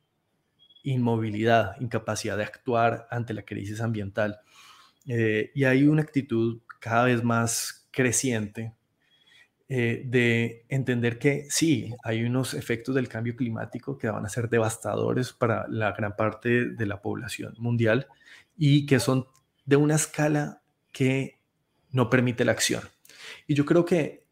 inmovilidad, 0.82 1.76
incapacidad 1.80 2.36
de 2.36 2.44
actuar 2.44 3.06
ante 3.10 3.34
la 3.34 3.42
crisis 3.42 3.80
ambiental. 3.80 4.40
Eh, 5.06 5.50
y 5.54 5.64
hay 5.64 5.84
una 5.84 6.02
actitud 6.02 6.60
cada 6.80 7.04
vez 7.04 7.22
más 7.22 7.88
creciente 7.92 8.74
eh, 9.72 10.02
de 10.04 10.64
entender 10.68 11.20
que 11.20 11.46
sí, 11.48 11.94
hay 12.02 12.24
unos 12.24 12.54
efectos 12.54 12.92
del 12.92 13.08
cambio 13.08 13.36
climático 13.36 13.96
que 13.96 14.10
van 14.10 14.26
a 14.26 14.28
ser 14.28 14.48
devastadores 14.48 15.32
para 15.32 15.68
la 15.68 15.92
gran 15.92 16.16
parte 16.16 16.70
de 16.70 16.86
la 16.86 17.00
población 17.00 17.54
mundial 17.58 18.08
y 18.56 18.84
que 18.86 18.98
son 18.98 19.26
de 19.64 19.76
una 19.76 19.94
escala 19.94 20.60
que 20.90 21.38
no 21.92 22.10
permite 22.10 22.44
la 22.44 22.50
acción. 22.50 22.82
Y 23.46 23.54
yo 23.54 23.64
creo 23.64 23.84
que, 23.84 24.24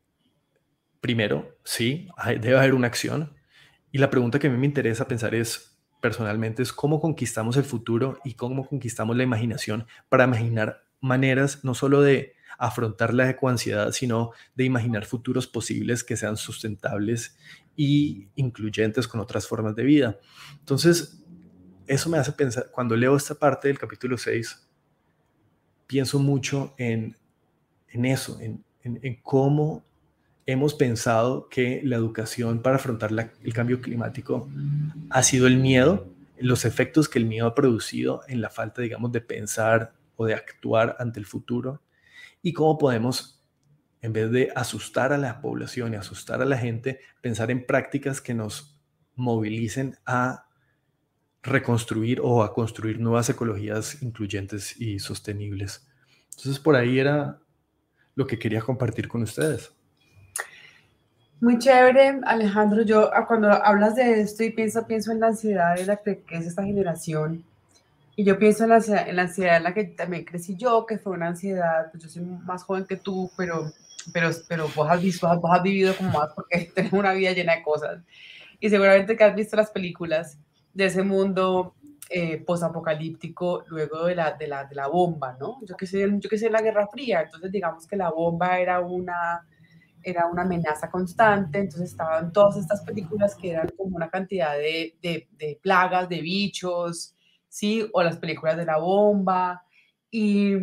primero, 1.00 1.56
sí, 1.62 2.08
debe 2.40 2.58
haber 2.58 2.74
una 2.74 2.88
acción. 2.88 3.36
Y 3.92 3.98
la 3.98 4.10
pregunta 4.10 4.40
que 4.40 4.48
a 4.48 4.50
mí 4.50 4.56
me 4.56 4.66
interesa 4.66 5.06
pensar 5.06 5.36
es, 5.36 5.78
personalmente, 6.00 6.64
es 6.64 6.72
cómo 6.72 7.00
conquistamos 7.00 7.56
el 7.56 7.64
futuro 7.64 8.18
y 8.24 8.34
cómo 8.34 8.66
conquistamos 8.66 9.16
la 9.16 9.22
imaginación 9.22 9.86
para 10.08 10.24
imaginar 10.24 10.82
maneras 11.00 11.64
no 11.64 11.74
solo 11.74 12.00
de 12.00 12.34
afrontar 12.58 13.14
la 13.14 13.30
ecoansiedad, 13.30 13.92
sino 13.92 14.32
de 14.54 14.64
imaginar 14.64 15.06
futuros 15.06 15.46
posibles 15.46 16.02
que 16.02 16.16
sean 16.16 16.36
sustentables 16.36 17.38
y 17.76 18.28
incluyentes 18.34 19.06
con 19.06 19.20
otras 19.20 19.46
formas 19.46 19.76
de 19.76 19.84
vida. 19.84 20.18
Entonces, 20.58 21.22
eso 21.86 22.10
me 22.10 22.18
hace 22.18 22.32
pensar, 22.32 22.70
cuando 22.72 22.96
leo 22.96 23.16
esta 23.16 23.36
parte 23.36 23.68
del 23.68 23.78
capítulo 23.78 24.18
6, 24.18 24.68
pienso 25.86 26.18
mucho 26.18 26.74
en, 26.76 27.16
eso, 28.04 28.38
en, 28.40 28.64
cómo 29.22 29.84
hemos 30.44 30.74
pensado 30.74 31.48
que 31.48 31.80
la 31.84 31.96
educación 31.96 32.60
para 32.60 32.76
afrontar 32.76 33.32
el 33.42 33.54
cambio 33.54 33.80
climático 33.80 34.48
ha 35.10 35.22
sido 35.22 35.46
el 35.46 35.58
miedo, 35.58 36.08
los 36.40 36.64
efectos 36.64 37.08
que 37.08 37.20
el 37.20 37.26
miedo 37.26 37.46
ha 37.46 37.54
producido 37.54 38.22
en 38.26 38.40
la 38.40 38.50
falta, 38.50 38.82
digamos, 38.82 39.12
de 39.12 39.20
pensar 39.20 39.92
o 40.16 40.26
de 40.26 40.34
actuar 40.34 40.96
ante 40.98 41.20
el 41.20 41.26
futuro 41.26 41.80
y 42.42 42.52
cómo 42.52 42.78
podemos, 42.78 43.42
en 44.00 44.12
vez 44.12 44.30
de 44.30 44.52
asustar 44.54 45.12
a 45.12 45.18
la 45.18 45.40
población 45.40 45.92
y 45.92 45.96
asustar 45.96 46.40
a 46.42 46.44
la 46.44 46.58
gente, 46.58 47.00
pensar 47.20 47.50
en 47.50 47.66
prácticas 47.66 48.20
que 48.20 48.34
nos 48.34 48.78
movilicen 49.14 49.96
a 50.06 50.46
reconstruir 51.42 52.20
o 52.22 52.42
a 52.42 52.52
construir 52.52 53.00
nuevas 53.00 53.28
ecologías 53.30 54.02
incluyentes 54.02 54.78
y 54.80 54.98
sostenibles. 54.98 55.86
Entonces, 56.36 56.58
por 56.58 56.76
ahí 56.76 56.98
era 56.98 57.40
lo 58.14 58.26
que 58.26 58.38
quería 58.38 58.60
compartir 58.60 59.08
con 59.08 59.22
ustedes. 59.22 59.72
Muy 61.40 61.58
chévere, 61.58 62.20
Alejandro. 62.24 62.82
Yo 62.82 63.14
ah, 63.14 63.26
cuando 63.26 63.48
hablas 63.48 63.94
de 63.94 64.20
esto 64.20 64.42
y 64.42 64.50
pienso, 64.50 64.86
pienso 64.86 65.12
en 65.12 65.20
la 65.20 65.28
ansiedad 65.28 65.76
de 65.76 65.86
la 65.86 65.96
que 65.96 66.24
es 66.30 66.46
esta 66.46 66.64
generación 66.64 67.44
y 68.18 68.24
yo 68.24 68.36
pienso 68.36 68.64
en 68.64 68.70
la, 68.70 68.78
en 68.78 69.14
la 69.14 69.22
ansiedad 69.22 69.58
en 69.58 69.62
la 69.62 69.72
que 69.72 69.84
también 69.84 70.24
crecí 70.24 70.56
yo, 70.56 70.84
que 70.86 70.98
fue 70.98 71.12
una 71.12 71.28
ansiedad, 71.28 71.88
pues 71.92 72.02
yo 72.02 72.08
soy 72.08 72.24
más 72.24 72.64
joven 72.64 72.84
que 72.84 72.96
tú, 72.96 73.30
pero, 73.36 73.70
pero, 74.12 74.30
pero 74.48 74.68
vos, 74.74 74.90
has 74.90 75.00
visto, 75.00 75.28
vos 75.40 75.50
has 75.56 75.62
vivido 75.62 75.94
como 75.94 76.10
más 76.10 76.30
porque 76.34 76.68
tenés 76.74 76.92
una 76.92 77.12
vida 77.12 77.30
llena 77.30 77.54
de 77.54 77.62
cosas. 77.62 78.02
Y 78.58 78.70
seguramente 78.70 79.16
que 79.16 79.22
has 79.22 79.36
visto 79.36 79.54
las 79.54 79.70
películas 79.70 80.36
de 80.74 80.86
ese 80.86 81.04
mundo 81.04 81.76
eh, 82.10 82.38
posapocalíptico 82.38 83.62
luego 83.68 84.06
de 84.06 84.16
la, 84.16 84.32
de, 84.32 84.48
la, 84.48 84.64
de 84.64 84.74
la 84.74 84.88
bomba, 84.88 85.36
¿no? 85.38 85.60
Yo 85.64 85.76
que, 85.76 85.86
sé, 85.86 86.04
yo 86.18 86.28
que 86.28 86.38
sé, 86.38 86.50
la 86.50 86.60
Guerra 86.60 86.88
Fría, 86.88 87.20
entonces 87.20 87.52
digamos 87.52 87.86
que 87.86 87.94
la 87.94 88.10
bomba 88.10 88.58
era 88.58 88.80
una, 88.80 89.46
era 90.02 90.26
una 90.26 90.42
amenaza 90.42 90.90
constante, 90.90 91.60
entonces 91.60 91.92
estaban 91.92 92.32
todas 92.32 92.56
estas 92.56 92.80
películas 92.80 93.36
que 93.36 93.52
eran 93.52 93.68
como 93.76 93.94
una 93.94 94.10
cantidad 94.10 94.58
de, 94.58 94.96
de, 95.00 95.28
de 95.38 95.60
plagas, 95.62 96.08
de 96.08 96.20
bichos, 96.20 97.14
¿sí? 97.48 97.88
O 97.92 98.02
las 98.02 98.18
películas 98.18 98.56
de 98.56 98.66
la 98.66 98.78
bomba. 98.78 99.62
Y, 100.10 100.54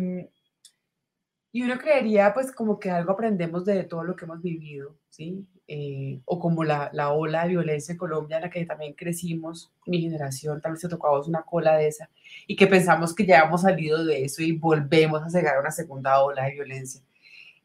y 1.52 1.62
uno 1.62 1.78
creería, 1.78 2.34
pues, 2.34 2.52
como 2.52 2.78
que 2.78 2.90
algo 2.90 3.12
aprendemos 3.12 3.64
de 3.64 3.84
todo 3.84 4.04
lo 4.04 4.16
que 4.16 4.24
hemos 4.24 4.42
vivido, 4.42 4.96
¿sí? 5.08 5.46
Eh, 5.68 6.20
o 6.26 6.38
como 6.38 6.62
la, 6.62 6.90
la, 6.92 7.10
ola 7.10 7.42
de 7.42 7.48
violencia 7.48 7.92
en 7.92 7.98
Colombia 7.98 8.36
en 8.36 8.42
la 8.42 8.50
que 8.50 8.64
también 8.64 8.92
crecimos, 8.92 9.72
mi 9.84 10.00
generación, 10.00 10.60
tal 10.60 10.72
vez 10.72 10.80
se 10.80 10.88
tocaba 10.88 11.20
una 11.22 11.42
cola 11.42 11.76
de 11.76 11.88
esa, 11.88 12.08
y 12.46 12.54
que 12.54 12.68
pensamos 12.68 13.12
que 13.12 13.26
ya 13.26 13.40
hemos 13.40 13.62
salido 13.62 14.04
de 14.04 14.24
eso 14.24 14.42
y 14.42 14.52
volvemos 14.52 15.22
a 15.22 15.28
llegar 15.28 15.56
a 15.56 15.60
una 15.60 15.72
segunda 15.72 16.22
ola 16.22 16.44
de 16.44 16.52
violencia. 16.52 17.02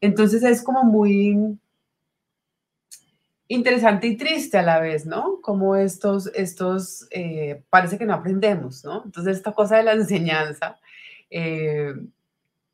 Entonces 0.00 0.42
es 0.42 0.62
como 0.64 0.82
muy, 0.82 1.56
interesante 3.52 4.06
y 4.06 4.16
triste 4.16 4.58
a 4.58 4.62
la 4.62 4.80
vez, 4.80 5.04
¿no? 5.04 5.40
Como 5.42 5.76
estos, 5.76 6.28
estos, 6.34 7.06
eh, 7.10 7.62
parece 7.68 7.98
que 7.98 8.06
no 8.06 8.14
aprendemos, 8.14 8.82
¿no? 8.84 9.02
Entonces 9.04 9.36
esta 9.36 9.52
cosa 9.52 9.76
de 9.76 9.82
la 9.82 9.92
enseñanza 9.92 10.78
eh, 11.30 11.92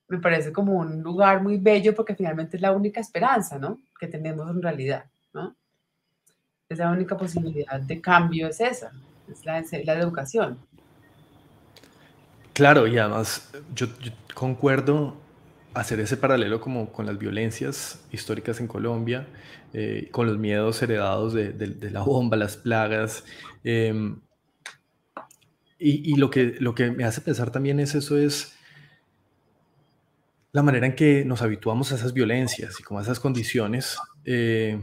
me 0.06 0.18
parece 0.18 0.52
como 0.52 0.74
un 0.74 1.02
lugar 1.02 1.42
muy 1.42 1.58
bello 1.58 1.94
porque 1.94 2.14
finalmente 2.14 2.56
es 2.56 2.62
la 2.62 2.72
única 2.72 3.00
esperanza, 3.00 3.58
¿no? 3.58 3.78
Que 3.98 4.06
tenemos 4.06 4.48
en 4.50 4.62
realidad, 4.62 5.04
¿no? 5.34 5.56
Es 6.68 6.78
la 6.78 6.90
única 6.90 7.16
posibilidad 7.16 7.80
de 7.80 8.00
cambio, 8.00 8.46
es 8.46 8.60
esa, 8.60 8.92
es 9.30 9.44
la, 9.44 9.64
la 9.84 9.94
educación. 9.94 10.58
Claro, 12.52 12.86
y 12.86 12.98
además 12.98 13.50
yo, 13.74 13.86
yo 14.00 14.12
concuerdo 14.34 15.16
hacer 15.74 16.00
ese 16.00 16.16
paralelo 16.16 16.61
como 16.61 16.92
con 16.92 17.07
las 17.07 17.18
violencias 17.18 18.04
históricas 18.11 18.61
en 18.61 18.66
Colombia, 18.66 19.26
eh, 19.72 20.09
con 20.11 20.26
los 20.26 20.38
miedos 20.38 20.83
heredados 20.83 21.35
de, 21.35 21.90
la 21.90 22.02
bomba, 22.02 22.37
las 22.37 22.57
plagas. 22.57 23.24
Em, 23.64 24.20
y, 25.78 26.16
lo, 26.16 26.31
que, 26.31 26.57
lo 26.59 26.74
que 26.74 26.90
me 26.90 27.04
hace 27.04 27.20
pensar 27.20 27.52
también 27.52 27.78
es 27.78 27.94
eso, 27.94 28.18
es 28.18 28.57
la 30.50 30.62
manera 30.62 30.87
en 30.87 30.96
que 30.96 31.24
nos 31.24 31.42
habituamos 31.42 31.92
a 31.92 31.94
esas 31.94 32.12
violencias 32.12 32.81
y 32.81 32.83
como 32.83 32.98
a 32.98 33.02
esas 33.02 33.20
condiciones, 33.20 33.96
eh, 34.24 34.81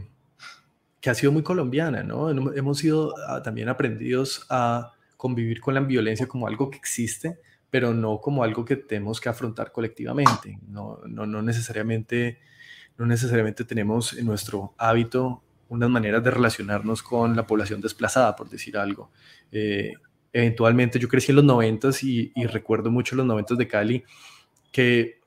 que 1.00 1.10
ha 1.10 1.14
sido 1.14 1.32
muy 1.32 1.42
colombiana, 1.42 2.02
¿no? 2.02 2.30
Hemos 2.30 2.78
sido 2.78 3.14
ah, 3.28 3.42
también 3.42 3.68
aprendidos 3.68 4.46
a 4.48 4.92
convivir 5.16 5.60
con 5.60 5.74
la 5.74 5.80
violencia 5.80 6.26
como 6.26 6.46
algo 6.46 6.70
que 6.70 6.78
existe, 6.78 7.38
pero 7.70 7.92
no 7.92 8.20
como 8.20 8.44
algo 8.44 8.64
que 8.64 8.76
tenemos 8.76 9.20
que 9.20 9.28
afrontar 9.28 9.72
colectivamente. 9.72 10.58
No, 10.68 10.98
no, 11.06 11.26
no, 11.26 11.42
necesariamente, 11.42 12.38
no 12.96 13.06
necesariamente 13.06 13.64
tenemos 13.64 14.12
en 14.14 14.26
nuestro 14.26 14.74
hábito 14.78 15.42
unas 15.68 15.90
maneras 15.90 16.22
de 16.22 16.30
relacionarnos 16.30 17.02
con 17.02 17.34
la 17.34 17.46
población 17.46 17.80
desplazada, 17.80 18.36
por 18.36 18.48
decir 18.48 18.78
algo. 18.78 19.10
Eh, 19.50 19.94
eventualmente 20.32 20.98
yo 20.98 21.08
crecí 21.08 21.32
en 21.32 21.36
los 21.36 21.44
noventas 21.44 22.02
y, 22.02 22.32
y 22.34 22.46
recuerdo 22.46 22.90
mucho 22.90 23.16
los 23.16 23.26
noventas 23.26 23.58
de 23.58 23.66
Cali, 23.66 24.04
que 24.70 25.20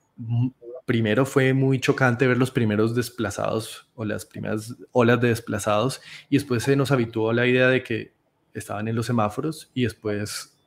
primero 0.85 1.25
fue 1.25 1.53
muy 1.53 1.79
chocante 1.79 2.25
ver 2.25 2.37
los 2.37 2.51
primeros 2.51 2.95
desplazados 2.95 3.87
o 3.93 4.05
las 4.05 4.25
primeras 4.25 4.75
olas 4.91 5.21
de 5.21 5.27
desplazados 5.27 6.01
y 6.31 6.37
después 6.37 6.63
se 6.63 6.75
nos 6.75 6.91
habituó 6.91 7.31
la 7.31 7.45
idea 7.45 7.67
de 7.67 7.83
que 7.83 8.13
estaban 8.55 8.87
en 8.87 8.95
los 8.95 9.05
semáforos 9.05 9.69
y 9.75 9.83
después 9.83 10.58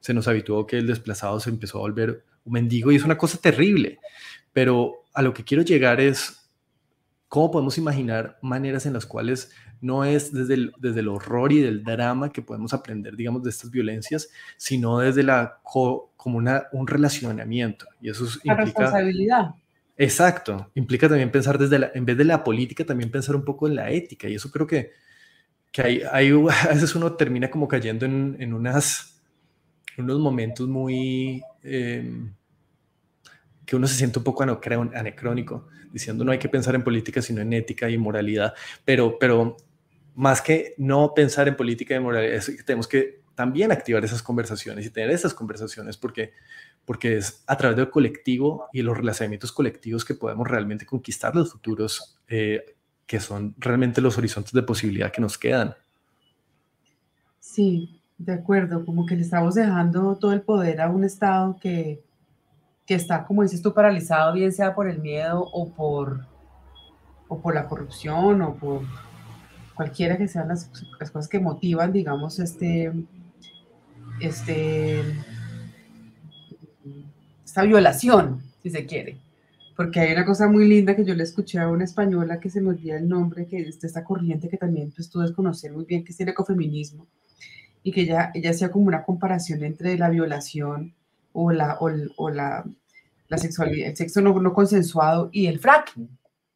se 0.00 0.14
nos 0.14 0.28
habituó 0.28 0.66
que 0.66 0.78
el 0.78 0.86
desplazado 0.86 1.40
se 1.40 1.50
empezó 1.50 1.78
a 1.78 1.82
volver 1.82 2.24
un 2.44 2.52
mendigo 2.52 2.92
y 2.92 2.96
es 2.96 3.04
una 3.04 3.18
cosa 3.18 3.38
terrible. 3.38 3.98
Pero 4.52 5.04
a 5.14 5.22
lo 5.22 5.34
que 5.34 5.44
quiero 5.44 5.62
llegar 5.62 6.00
es 6.00 6.50
cómo 7.28 7.50
podemos 7.50 7.78
imaginar 7.78 8.38
maneras 8.42 8.86
en 8.86 8.94
las 8.94 9.06
cuales 9.06 9.50
no 9.80 10.04
es 10.04 10.32
desde 10.32 10.54
el, 10.54 10.72
desde 10.78 11.00
el 11.00 11.08
horror 11.08 11.52
y 11.52 11.60
del 11.60 11.84
drama 11.84 12.32
que 12.32 12.42
podemos 12.42 12.74
aprender, 12.74 13.16
digamos, 13.16 13.42
de 13.42 13.50
estas 13.50 13.70
violencias, 13.70 14.28
sino 14.56 14.98
desde 14.98 15.22
la 15.22 15.60
como 15.62 16.38
una, 16.38 16.64
un 16.72 16.86
relacionamiento. 16.86 17.86
Y 18.00 18.10
eso 18.10 18.24
implica... 18.24 18.54
La 18.54 18.64
responsabilidad. 18.64 19.54
Exacto. 19.96 20.70
Implica 20.74 21.08
también 21.08 21.30
pensar 21.30 21.58
desde 21.58 21.78
la, 21.78 21.90
en 21.94 22.04
vez 22.04 22.16
de 22.16 22.24
la 22.24 22.42
política, 22.42 22.84
también 22.84 23.10
pensar 23.10 23.36
un 23.36 23.44
poco 23.44 23.68
en 23.68 23.76
la 23.76 23.90
ética. 23.90 24.28
Y 24.28 24.34
eso 24.34 24.50
creo 24.50 24.66
que, 24.66 24.92
que 25.70 25.82
hay, 25.82 26.02
hay 26.10 26.30
a 26.64 26.68
veces 26.68 26.94
uno 26.94 27.12
termina 27.14 27.50
como 27.50 27.68
cayendo 27.68 28.06
en, 28.06 28.36
en 28.40 28.54
unas 28.54 29.17
unos 30.02 30.18
momentos 30.18 30.68
muy... 30.68 31.42
Em, 31.62 32.32
que 33.64 33.76
uno 33.76 33.86
se 33.86 33.96
siente 33.96 34.18
un 34.18 34.24
poco 34.24 34.42
anecrónico, 34.42 35.68
diciendo 35.92 36.24
no 36.24 36.32
hay 36.32 36.38
que 36.38 36.48
pensar 36.48 36.74
en 36.74 36.82
política, 36.82 37.20
sino 37.20 37.42
en 37.42 37.52
ética 37.52 37.90
y 37.90 37.98
moralidad, 37.98 38.54
pero, 38.82 39.18
pero 39.18 39.58
más 40.14 40.40
que 40.40 40.74
no 40.78 41.12
pensar 41.14 41.48
en 41.48 41.56
política 41.56 41.94
y 41.94 42.00
moralidad, 42.00 42.42
tenemos 42.64 42.88
que 42.88 43.20
también 43.34 43.70
activar 43.70 44.04
esas 44.04 44.22
conversaciones 44.22 44.86
y 44.86 44.90
tener 44.90 45.10
esas 45.10 45.34
conversaciones 45.34 45.96
porque, 45.98 46.32
porque 46.84 47.18
es 47.18 47.44
a 47.46 47.56
través 47.56 47.76
del 47.76 47.90
colectivo 47.90 48.68
y 48.72 48.82
los 48.82 48.96
relacionamientos 48.96 49.52
colectivos 49.52 50.04
que 50.04 50.14
podemos 50.14 50.48
realmente 50.48 50.86
conquistar 50.86 51.36
los 51.36 51.52
futuros 51.52 52.18
eh, 52.26 52.74
que 53.06 53.20
son 53.20 53.54
realmente 53.58 54.00
los 54.00 54.18
horizontes 54.18 54.52
de 54.52 54.62
posibilidad 54.62 55.12
que 55.12 55.20
nos 55.20 55.38
quedan. 55.38 55.76
Sí, 57.38 57.97
De 58.18 58.32
acuerdo, 58.32 58.84
como 58.84 59.06
que 59.06 59.16
le 59.16 59.22
estamos 59.22 59.54
dejando 59.54 60.16
todo 60.16 60.32
el 60.32 60.42
poder 60.42 60.80
a 60.80 60.90
un 60.90 61.04
Estado 61.04 61.56
que, 61.60 62.02
que 62.84 62.94
está, 62.94 63.24
como 63.24 63.42
dices 63.42 63.62
tú, 63.62 63.72
paralizado, 63.72 64.34
bien 64.34 64.52
sea 64.52 64.74
por 64.74 64.88
el 64.88 65.00
miedo 65.00 65.48
o 65.52 65.68
por, 65.68 66.26
o 67.28 67.40
por 67.40 67.54
la 67.54 67.68
corrupción 67.68 68.42
o 68.42 68.54
por 68.56 68.82
cualquiera 69.74 70.18
que 70.18 70.26
sean 70.26 70.48
las, 70.48 70.70
las 70.98 71.10
cosas 71.10 71.28
que 71.28 71.38
motivan, 71.38 71.92
digamos, 71.92 72.40
este, 72.40 72.92
este, 74.20 75.02
esta 77.44 77.62
violación, 77.62 78.42
si 78.62 78.70
se 78.70 78.86
quiere. 78.86 79.18
Porque 79.76 80.00
hay 80.00 80.12
una 80.12 80.24
cosa 80.24 80.48
muy 80.48 80.66
linda 80.66 80.96
que 80.96 81.04
yo 81.04 81.14
le 81.14 81.22
escuché 81.22 81.60
a 81.60 81.68
una 81.68 81.84
española 81.84 82.40
que 82.40 82.50
se 82.50 82.60
me 82.60 82.70
olvida 82.70 82.96
el 82.96 83.08
nombre, 83.08 83.46
que 83.46 83.60
es 83.60 83.84
esta 83.84 84.02
corriente 84.02 84.48
que 84.48 84.56
también 84.56 84.90
pues, 84.90 85.08
tú 85.08 85.20
debes 85.20 85.36
muy 85.70 85.84
bien, 85.84 86.04
que 86.04 86.12
es 86.12 86.18
el 86.20 86.30
ecofeminismo, 86.30 87.06
y 87.82 87.92
que 87.92 88.02
ella, 88.02 88.30
ella 88.34 88.50
hacía 88.50 88.70
como 88.70 88.86
una 88.86 89.04
comparación 89.04 89.62
entre 89.64 89.96
la 89.98 90.10
violación 90.10 90.94
o 91.32 91.52
la, 91.52 91.76
o, 91.78 92.30
la, 92.30 92.64
la, 93.28 93.38
sexualidad, 93.38 93.90
el 93.90 93.96
sexo 93.96 94.20
no, 94.20 94.40
no 94.40 94.52
consensuado 94.52 95.30
y 95.32 95.46
el 95.46 95.58
fracking, 95.60 96.08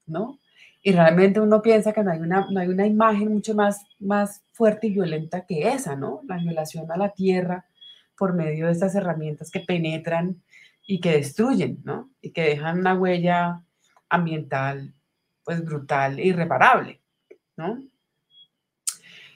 ¿no? 0.07 0.39
Y 0.83 0.93
realmente 0.93 1.39
uno 1.39 1.63
piensa 1.63 1.93
que 1.93 2.03
no 2.03 2.11
hay 2.11 2.19
una, 2.19 2.49
no 2.51 2.59
hay 2.59 2.69
una 2.69 2.87
imagen 2.87 3.33
mucho 3.33 3.55
más, 3.55 3.85
más 4.01 4.43
fuerte 4.53 4.89
y 4.89 4.95
violenta 4.95 5.47
que 5.47 5.69
esa, 5.69 5.95
¿no? 5.95 6.23
La 6.27 6.39
violación 6.39 6.91
a 6.91 6.97
la 6.97 7.11
tierra 7.11 7.67
por 8.19 8.35
medio 8.35 8.67
de 8.67 8.73
estas 8.73 8.95
herramientas 8.95 9.51
que 9.51 9.61
penetran 9.61 10.43
y 10.85 11.01
que 11.01 11.13
destruyen, 11.13 11.81
¿no? 11.85 12.11
Y 12.21 12.31
que 12.31 12.43
dejan 12.43 12.81
una 12.81 12.95
huella 12.95 13.63
ambiental, 14.09 14.93
pues 15.45 15.65
brutal 15.65 16.19
e 16.19 16.27
irreparable, 16.27 17.01
¿no? 17.57 17.81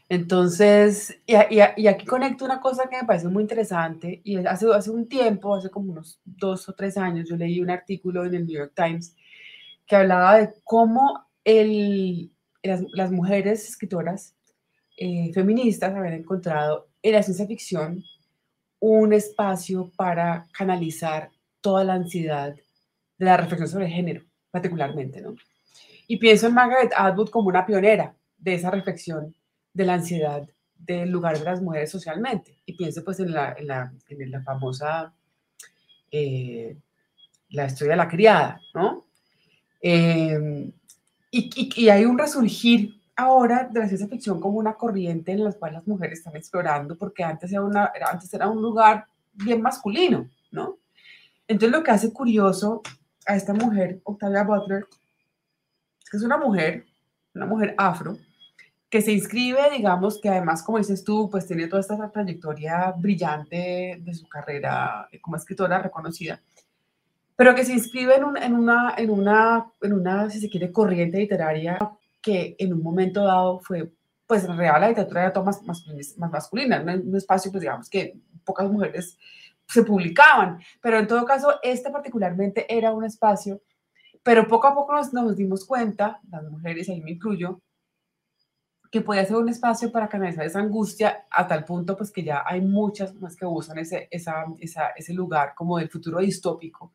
Entonces, 0.08 1.18
y, 1.26 1.34
y, 1.34 1.86
aquí 1.88 2.06
conecto 2.06 2.44
una 2.44 2.60
cosa 2.60 2.88
que 2.88 2.96
me 2.96 3.04
parece 3.04 3.28
muy 3.28 3.42
interesante, 3.42 4.20
y 4.22 4.36
hace, 4.46 4.66
hace 4.72 4.90
un 4.90 5.08
tiempo, 5.08 5.54
hace 5.54 5.68
como 5.68 5.92
unos 5.92 6.20
dos 6.24 6.68
o 6.68 6.74
tres 6.74 6.96
años, 6.96 7.28
yo 7.28 7.36
leí 7.36 7.60
un 7.60 7.70
artículo 7.70 8.24
en 8.24 8.34
el 8.34 8.46
New 8.46 8.56
York 8.56 8.72
Times 8.76 9.16
que 9.84 9.96
hablaba 9.96 10.38
de 10.38 10.54
cómo 10.64 11.26
el, 11.44 12.30
las, 12.62 13.10
mujeres 13.10 13.68
escritoras 13.68 14.34
eh, 14.96 15.32
feministas 15.32 15.94
habían 15.94 16.14
encontrado 16.14 16.88
en 17.02 17.12
la 17.12 17.22
ciencia 17.22 17.46
ficción 17.46 18.02
un 18.78 19.12
espacio 19.12 19.90
para 19.96 20.46
canalizar 20.52 21.30
toda 21.60 21.84
la 21.84 21.94
ansiedad 21.94 22.54
de 23.18 23.24
la 23.24 23.36
reflexión 23.36 23.68
sobre 23.68 23.86
el 23.86 23.92
género, 23.92 24.22
particularmente, 24.50 25.20
¿no? 25.20 25.34
Y 26.06 26.18
pienso 26.18 26.46
en 26.46 26.54
Margaret 26.54 26.92
Atwood 26.96 27.30
como 27.30 27.48
una 27.48 27.66
pionera 27.66 28.14
de 28.38 28.54
esa 28.54 28.70
reflexión 28.70 29.34
de 29.76 29.84
la 29.84 29.94
ansiedad 29.94 30.48
del 30.78 31.10
lugar 31.10 31.38
de 31.38 31.44
las 31.44 31.60
mujeres 31.60 31.90
socialmente. 31.90 32.58
Y 32.64 32.74
pienso 32.76 33.04
pues 33.04 33.20
en 33.20 33.32
la, 33.32 33.52
en 33.52 33.66
la, 33.66 33.92
en 34.08 34.30
la 34.30 34.42
famosa, 34.42 35.12
eh, 36.10 36.76
la 37.50 37.66
historia 37.66 37.92
de 37.92 37.96
la 37.98 38.08
criada, 38.08 38.60
¿no? 38.74 39.04
Eh, 39.82 40.72
y, 41.30 41.70
y, 41.76 41.88
hay 41.90 42.06
un 42.06 42.18
resurgir 42.18 42.98
ahora 43.14 43.68
de 43.70 43.80
la 43.80 43.86
ciencia 43.86 44.08
ficción 44.08 44.40
como 44.40 44.58
una 44.58 44.74
corriente 44.74 45.32
en 45.32 45.44
la 45.44 45.52
cual 45.52 45.74
las 45.74 45.86
mujeres 45.86 46.20
están 46.20 46.36
explorando, 46.36 46.96
porque 46.96 47.22
antes 47.22 47.52
era, 47.52 47.62
una, 47.62 47.92
antes 48.10 48.32
era 48.32 48.48
un 48.48 48.62
lugar 48.62 49.06
bien 49.34 49.60
masculino, 49.60 50.30
¿no? 50.50 50.78
Entonces 51.46 51.76
lo 51.76 51.84
que 51.84 51.90
hace 51.90 52.12
curioso 52.12 52.82
a 53.26 53.36
esta 53.36 53.52
mujer, 53.52 54.00
Octavia 54.04 54.44
Butler, 54.44 54.86
es 56.02 56.10
que 56.10 56.16
es 56.16 56.22
una 56.22 56.38
mujer, 56.38 56.86
una 57.34 57.46
mujer 57.46 57.74
afro, 57.76 58.16
que 58.96 59.02
se 59.02 59.12
inscribe, 59.12 59.60
digamos, 59.70 60.18
que 60.18 60.30
además, 60.30 60.62
como 60.62 60.78
dices 60.78 61.04
tú, 61.04 61.28
pues 61.28 61.46
tiene 61.46 61.68
toda 61.68 61.80
esta 61.80 62.10
trayectoria 62.10 62.94
brillante 62.96 63.98
de 64.00 64.14
su 64.14 64.26
carrera 64.26 65.06
como 65.20 65.36
escritora 65.36 65.82
reconocida, 65.82 66.40
pero 67.36 67.54
que 67.54 67.66
se 67.66 67.74
inscribe 67.74 68.16
en, 68.16 68.24
una, 68.24 68.94
en, 68.96 69.10
una, 69.10 69.70
en 69.82 69.92
una, 69.92 70.30
si 70.30 70.40
se 70.40 70.48
quiere, 70.48 70.72
corriente 70.72 71.18
literaria 71.18 71.78
que 72.22 72.56
en 72.58 72.72
un 72.72 72.82
momento 72.82 73.22
dado 73.22 73.60
fue, 73.60 73.92
pues 74.26 74.44
en 74.44 74.56
realidad 74.56 74.80
la 74.80 74.88
literatura 74.88 75.20
era 75.24 75.32
toda 75.34 75.44
más, 75.44 75.62
más, 75.64 75.84
masculina, 76.32 76.80
un, 76.80 77.08
un 77.10 77.16
espacio, 77.16 77.50
pues 77.50 77.60
digamos, 77.60 77.90
que 77.90 78.18
pocas 78.46 78.70
mujeres 78.70 79.18
se 79.68 79.82
publicaban, 79.82 80.58
pero 80.80 80.98
en 80.98 81.06
todo 81.06 81.26
caso, 81.26 81.56
este 81.62 81.90
particularmente 81.90 82.64
era 82.74 82.94
un 82.94 83.04
espacio, 83.04 83.60
pero 84.22 84.48
poco 84.48 84.68
a 84.68 84.74
poco 84.74 84.94
nos, 84.94 85.12
nos 85.12 85.36
dimos 85.36 85.66
cuenta, 85.66 86.18
las 86.30 86.44
mujeres, 86.44 86.88
ahí 86.88 87.02
me 87.02 87.10
incluyo, 87.10 87.60
que 88.90 89.00
podía 89.00 89.24
ser 89.24 89.36
un 89.36 89.48
espacio 89.48 89.90
para 89.90 90.08
canalizar 90.08 90.44
esa 90.44 90.60
angustia 90.60 91.26
a 91.30 91.46
tal 91.46 91.64
punto 91.64 91.96
pues 91.96 92.10
que 92.10 92.22
ya 92.22 92.42
hay 92.46 92.60
muchas 92.60 93.14
más 93.14 93.36
que 93.36 93.46
usan 93.46 93.78
ese, 93.78 94.08
esa, 94.10 94.44
ese 94.96 95.14
lugar 95.14 95.54
como 95.54 95.78
del 95.78 95.88
futuro 95.88 96.20
distópico 96.20 96.92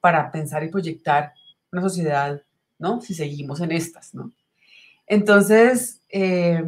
para 0.00 0.30
pensar 0.30 0.62
y 0.62 0.68
proyectar 0.68 1.32
una 1.72 1.82
sociedad, 1.82 2.40
¿no? 2.78 3.00
Si 3.00 3.14
seguimos 3.14 3.60
en 3.60 3.72
estas, 3.72 4.14
¿no? 4.14 4.30
Entonces, 5.06 6.00
eh, 6.08 6.62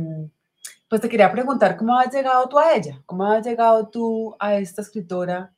pues 0.89 1.01
te 1.01 1.09
quería 1.09 1.33
preguntar 1.33 1.77
cómo 1.77 1.99
has 1.99 2.13
llegado 2.13 2.49
tú 2.49 2.59
a 2.59 2.75
ella, 2.75 3.03
cómo 3.07 3.25
has 3.25 3.45
llegado 3.45 3.89
tú 3.89 4.37
a 4.39 4.57
esta 4.57 4.83
escritora 4.83 5.53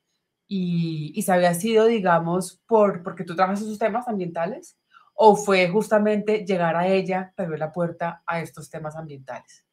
y, 0.47 1.13
y 1.15 1.23
si 1.23 1.31
había 1.31 1.55
sido, 1.55 1.87
digamos, 1.87 2.61
por, 2.67 3.03
porque 3.03 3.25
tú 3.25 3.37
trabajas 3.37 3.61
esos 3.61 3.79
temas 3.79 4.09
ambientales 4.09 4.77
o 5.21 5.35
fue 5.35 5.69
justamente 5.69 6.45
llegar 6.47 6.77
a 6.77 6.87
ella 6.87 7.33
que 7.37 7.43
abrió 7.43 7.59
la 7.59 7.73
puerta 7.73 8.23
a 8.25 8.41
estos 8.41 8.71
temas 8.71 8.95
ambientales. 8.95 9.65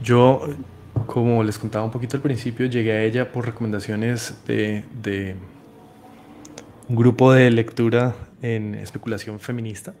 Yo, 0.00 0.40
como 1.06 1.42
les 1.42 1.58
contaba 1.58 1.84
un 1.84 1.90
poquito 1.90 2.16
al 2.16 2.22
principio, 2.22 2.66
llegué 2.66 2.92
a 2.92 3.02
ella 3.02 3.32
por 3.32 3.44
recomendaciones 3.44 4.40
de, 4.46 4.84
de 5.02 5.34
un 6.88 6.94
grupo 6.94 7.32
de 7.32 7.50
lectura 7.50 8.14
en 8.40 8.76
especulación 8.76 9.40
feminista 9.40 9.92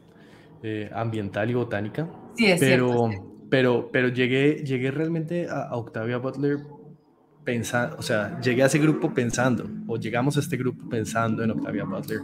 eh, 0.62 0.88
ambiental 0.94 1.50
y 1.50 1.54
botánica. 1.54 2.08
Sí, 2.36 2.46
es 2.46 2.60
pero, 2.60 3.08
cierto, 3.08 3.26
pero, 3.50 3.88
pero 3.90 4.08
llegué, 4.08 4.64
llegué 4.64 4.92
realmente 4.92 5.48
a, 5.50 5.74
Octavia 5.76 6.18
Butler 6.18 6.58
pensando, 7.46 7.96
o 7.96 8.02
sea, 8.02 8.40
llegué 8.40 8.64
a 8.64 8.66
ese 8.66 8.78
grupo 8.78 9.14
pensando, 9.14 9.70
o 9.86 9.96
llegamos 9.96 10.36
a 10.36 10.40
este 10.40 10.56
grupo 10.56 10.88
pensando 10.88 11.44
en 11.44 11.52
Octavia 11.52 11.84
Butler. 11.84 12.20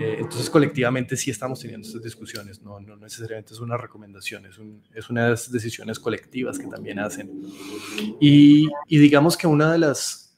Eh, 0.00 0.16
entonces, 0.18 0.50
colectivamente 0.50 1.16
sí 1.16 1.30
estamos 1.30 1.60
teniendo 1.60 1.86
estas 1.86 2.02
discusiones, 2.02 2.60
no, 2.60 2.80
no 2.80 2.96
necesariamente 2.96 3.54
es 3.54 3.60
una 3.60 3.76
recomendación, 3.76 4.44
es, 4.46 4.58
un, 4.58 4.82
es 4.92 5.08
unas 5.08 5.50
decisiones 5.52 6.00
colectivas 6.00 6.58
que 6.58 6.66
también 6.66 6.98
hacen. 6.98 7.30
Y, 8.20 8.68
y 8.88 8.98
digamos 8.98 9.36
que 9.36 9.46
una 9.46 9.72
de 9.72 9.78
las 9.78 10.36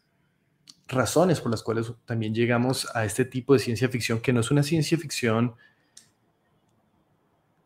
razones 0.87 1.41
por 1.41 1.51
las 1.51 1.63
cuales 1.63 1.91
también 2.05 2.35
llegamos 2.35 2.87
a 2.95 3.07
este 3.07 3.25
tipo 3.25 3.55
de 3.55 3.59
ciencia 3.59 3.89
ficción, 3.89 4.21
que 4.21 4.35
no 4.35 4.41
es 4.41 4.51
una 4.51 4.63
ciencia 4.63 4.99
ficción 4.99 5.55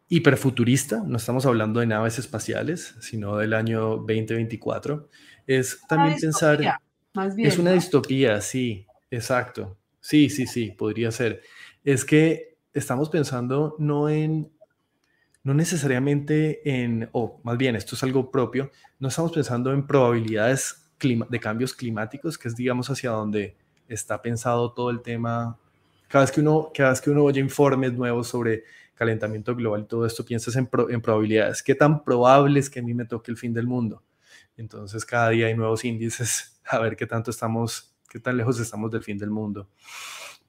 hiperfuturista, 0.08 1.02
no 1.04 1.16
estamos 1.16 1.46
hablando 1.46 1.80
de 1.80 1.86
naves 1.86 2.18
espaciales, 2.20 2.94
sino 3.00 3.36
del 3.38 3.54
año 3.54 3.96
2024, 4.06 5.08
es 5.50 5.80
también 5.88 6.16
pensar, 6.16 6.60
es 7.36 7.58
una 7.58 7.72
distopía, 7.72 8.40
sí, 8.40 8.86
exacto, 9.10 9.76
sí, 10.00 10.30
sí, 10.30 10.46
sí, 10.46 10.70
podría 10.70 11.10
ser. 11.10 11.42
Es 11.82 12.04
que 12.04 12.56
estamos 12.72 13.08
pensando 13.08 13.74
no 13.80 14.08
en, 14.08 14.48
no 15.42 15.52
necesariamente 15.52 16.60
en, 16.64 17.08
o 17.10 17.40
más 17.42 17.58
bien, 17.58 17.74
esto 17.74 17.96
es 17.96 18.02
algo 18.04 18.30
propio, 18.30 18.70
no 19.00 19.08
estamos 19.08 19.32
pensando 19.32 19.72
en 19.72 19.88
probabilidades 19.88 20.88
de 21.00 21.40
cambios 21.40 21.74
climáticos, 21.74 22.38
que 22.38 22.46
es, 22.46 22.54
digamos, 22.54 22.88
hacia 22.88 23.10
donde 23.10 23.56
está 23.88 24.22
pensado 24.22 24.72
todo 24.72 24.90
el 24.90 25.00
tema. 25.00 25.58
Cada 26.06 26.26
vez 26.26 26.30
que 26.30 26.42
uno, 26.42 26.70
cada 26.72 26.90
vez 26.90 27.00
que 27.00 27.10
uno 27.10 27.24
oye 27.24 27.40
informes 27.40 27.92
nuevos 27.94 28.28
sobre 28.28 28.62
calentamiento 28.94 29.56
global 29.56 29.80
y 29.80 29.86
todo 29.86 30.06
esto, 30.06 30.24
piensas 30.24 30.54
en, 30.54 30.68
en 30.90 31.00
probabilidades. 31.00 31.60
¿Qué 31.60 31.74
tan 31.74 32.04
probable 32.04 32.60
es 32.60 32.70
que 32.70 32.78
a 32.78 32.82
mí 32.84 32.94
me 32.94 33.06
toque 33.06 33.32
el 33.32 33.36
fin 33.36 33.52
del 33.52 33.66
mundo? 33.66 34.02
Entonces 34.56 35.04
cada 35.04 35.30
día 35.30 35.46
hay 35.46 35.56
nuevos 35.56 35.84
índices 35.84 36.60
a 36.66 36.78
ver 36.78 36.96
qué 36.96 37.06
tanto 37.06 37.30
estamos, 37.30 37.94
qué 38.08 38.18
tan 38.18 38.36
lejos 38.36 38.58
estamos 38.60 38.90
del 38.90 39.02
fin 39.02 39.18
del 39.18 39.30
mundo. 39.30 39.68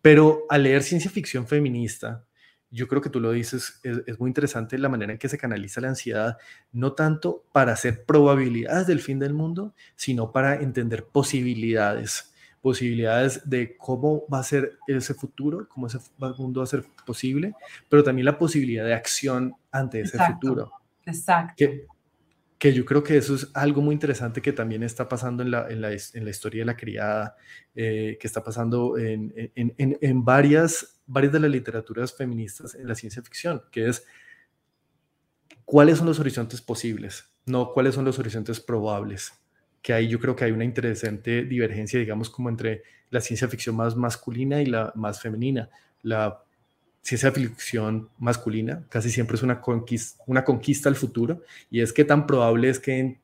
Pero 0.01 0.45
al 0.49 0.63
leer 0.63 0.83
ciencia 0.83 1.11
ficción 1.11 1.47
feminista, 1.47 2.25
yo 2.69 2.87
creo 2.87 3.01
que 3.01 3.09
tú 3.09 3.19
lo 3.19 3.31
dices, 3.31 3.79
es, 3.83 4.01
es, 4.07 4.19
muy 4.19 4.29
interesante 4.29 4.77
la 4.77 4.87
manera 4.89 5.11
en 5.11 5.19
que 5.19 5.27
se 5.27 5.37
canaliza 5.37 5.81
la 5.81 5.89
ansiedad, 5.89 6.37
no 6.71 6.93
tanto 6.93 7.43
para 7.51 7.73
hacer 7.73 8.05
probabilidades 8.05 8.87
del 8.87 9.01
fin 9.01 9.19
del 9.19 9.33
mundo, 9.33 9.75
sino 9.95 10.31
para 10.31 10.55
entender 10.55 11.05
posibilidades 11.05 12.31
posibilidades 12.61 13.49
de 13.49 13.75
cómo 13.75 14.23
va 14.31 14.39
a 14.39 14.43
ser 14.43 14.77
ese 14.87 15.13
futuro, 15.13 15.67
cómo 15.67 15.87
ese 15.87 15.97
mundo 16.37 16.59
va 16.59 16.63
a 16.63 16.67
ser 16.67 16.85
posible, 17.05 17.55
pero 17.89 18.03
también 18.03 18.25
la 18.25 18.37
posibilidad 18.37 18.85
de 18.85 18.93
acción 18.93 19.55
ante 19.71 20.01
ese 20.01 20.17
futuro. 20.19 20.71
Exacto. 21.05 21.55
Que, 21.57 21.87
que, 22.61 22.73
yo 22.73 22.85
creo 22.85 23.01
que 23.01 23.17
eso 23.17 23.33
es 23.33 23.49
algo 23.55 23.81
muy 23.81 23.93
interesante 23.93 24.39
que 24.39 24.53
también 24.53 24.83
está 24.83 25.09
pasando 25.09 25.41
en 25.41 25.49
la, 25.49 25.67
en 25.67 25.81
la, 25.81 25.89
en 25.91 26.23
la 26.23 26.29
historia 26.29 26.61
de 26.61 26.65
la 26.65 26.77
criada, 26.77 27.35
eh, 27.73 28.19
que 28.21 28.27
está 28.27 28.43
pasando 28.43 28.99
en, 28.99 29.33
en, 29.55 30.23
varias, 30.23 31.01
varias 31.07 31.33
de 31.33 31.39
las 31.39 31.49
literaturas 31.49 32.15
feministas 32.15 32.75
en 32.75 32.87
la 32.87 32.93
ciencia 32.93 33.23
ficción, 33.23 33.63
que 33.71 33.87
es 33.87 34.05
cuáles 35.65 35.97
son 35.97 36.05
los 36.05 36.19
horizontes 36.19 36.61
posibles, 36.61 37.33
no 37.47 37.73
cuáles 37.73 37.95
son 37.95 38.05
los 38.05 38.19
horizontes 38.19 38.59
probables. 38.59 39.33
Que 39.81 39.93
ahí 39.93 40.07
yo 40.07 40.19
creo 40.19 40.35
que 40.35 40.45
hay 40.45 40.51
una 40.51 40.63
interesante 40.63 41.43
divergencia, 41.43 41.99
digamos, 41.99 42.29
como 42.29 42.47
entre 42.49 42.83
la 43.09 43.21
ciencia 43.21 43.47
ficción 43.47 43.75
más 43.75 43.95
masculina 43.95 44.61
y 44.61 44.67
la 44.67 44.93
más 44.93 45.19
femenina. 45.19 45.71
La 46.03 46.43
ciencia 47.01 47.31
ficción 47.31 48.09
masculina 48.19 48.83
casi 48.89 49.09
siempre 49.09 49.35
es 49.35 49.43
una 49.43 49.59
conquista, 49.59 50.23
una 50.27 50.43
conquista 50.43 50.87
al 50.87 50.95
futuro 50.95 51.41
y 51.69 51.81
es 51.81 51.91
que 51.91 52.05
tan 52.05 52.27
probable 52.27 52.69
es 52.69 52.79
que 52.79 52.99
en 52.99 53.19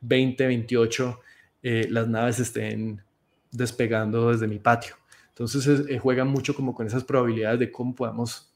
2028 0.00 1.20
eh, 1.62 1.86
las 1.90 2.08
naves 2.08 2.38
estén 2.38 3.02
despegando 3.50 4.30
desde 4.30 4.46
mi 4.46 4.58
patio. 4.58 4.94
Entonces 5.28 5.86
eh, 5.88 5.98
juegan 5.98 6.28
mucho 6.28 6.54
como 6.54 6.74
con 6.74 6.86
esas 6.86 7.04
probabilidades 7.04 7.60
de 7.60 7.70
cómo 7.70 7.94
podemos, 7.94 8.52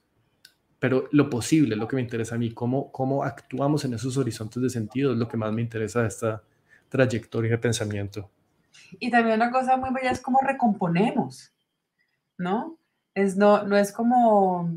pero 0.78 1.08
lo 1.12 1.28
posible 1.28 1.74
es 1.74 1.78
lo 1.78 1.86
que 1.86 1.96
me 1.96 2.02
interesa 2.02 2.36
a 2.36 2.38
mí, 2.38 2.52
cómo, 2.52 2.90
cómo 2.90 3.22
actuamos 3.24 3.84
en 3.84 3.94
esos 3.94 4.16
horizontes 4.16 4.62
de 4.62 4.70
sentido 4.70 5.12
es 5.12 5.18
lo 5.18 5.28
que 5.28 5.36
más 5.36 5.52
me 5.52 5.62
interesa 5.62 6.02
de 6.02 6.08
esta 6.08 6.42
trayectoria 6.88 7.50
de 7.50 7.58
pensamiento. 7.58 8.30
Y 8.98 9.10
también 9.10 9.36
una 9.36 9.50
cosa 9.50 9.76
muy 9.76 9.90
bella 9.92 10.10
es 10.10 10.20
cómo 10.20 10.38
recomponemos, 10.42 11.52
¿no? 12.38 12.79
Es, 13.14 13.36
no, 13.36 13.64
no 13.64 13.76
es 13.76 13.92
como, 13.92 14.70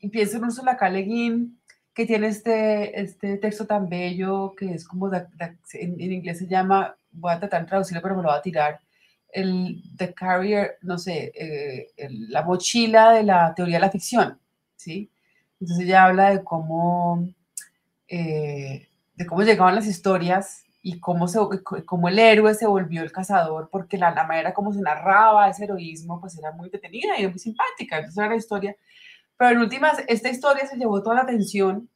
y 0.00 0.08
pienso 0.08 0.36
en 0.36 0.44
Ursula 0.44 0.76
K. 0.76 0.88
Le 0.90 1.02
Guin, 1.02 1.60
que 1.94 2.06
tiene 2.06 2.28
este, 2.28 3.00
este 3.00 3.36
texto 3.38 3.66
tan 3.66 3.88
bello 3.88 4.54
que 4.56 4.74
es 4.74 4.86
como, 4.86 5.12
en, 5.12 5.20
en, 5.74 6.12
inglés 6.12 6.38
se 6.38 6.46
llama, 6.46 6.96
voy 7.10 7.32
a 7.32 7.38
tratar 7.38 7.62
de 7.62 7.68
traducirlo, 7.68 8.02
pero 8.02 8.16
me 8.16 8.22
lo 8.22 8.28
voy 8.28 8.38
a 8.38 8.42
tirar, 8.42 8.80
el 9.32 9.82
The 9.96 10.12
Carrier, 10.12 10.78
no 10.82 10.98
sé, 10.98 11.32
eh, 11.34 11.88
la 12.28 12.42
mochila 12.42 13.12
de 13.12 13.22
la 13.22 13.54
teoría 13.54 13.76
de 13.76 13.80
la 13.80 13.90
ficción, 13.90 14.38
¿sí? 14.76 15.10
Entonces 15.58 15.86
ella 15.86 16.04
habla 16.04 16.30
de 16.30 16.44
cómo, 16.44 17.26
eh, 18.08 18.88
de 19.14 19.26
cómo 19.26 19.42
llegaban 19.42 19.74
las 19.74 19.86
historias 19.86 20.61
y 20.82 20.98
cómo, 20.98 21.28
se, 21.28 21.38
cómo 21.86 22.08
el 22.08 22.18
héroe 22.18 22.54
se 22.54 22.66
volvió 22.66 23.02
el 23.02 23.12
cazador, 23.12 23.68
porque 23.70 23.96
la, 23.96 24.12
la, 24.12 24.26
manera 24.26 24.52
como 24.52 24.72
se 24.72 24.80
narraba 24.80 25.48
ese 25.48 25.64
heroísmo, 25.64 26.20
pues 26.20 26.36
era 26.36 26.50
muy 26.52 26.68
detenida 26.70 27.18
y 27.18 27.28
muy 27.28 27.38
simpática, 27.38 27.98
entonces 27.98 28.18
era 28.18 28.28
la 28.28 28.36
historia. 28.36 28.76
Pero 29.36 29.52
en 29.52 29.58
últimas, 29.58 30.02
esta 30.08 30.28
historia 30.28 30.66
se 30.66 30.76
llevó 30.76 31.02
toda 31.02 31.16
la 31.16 31.22
atención 31.22 31.88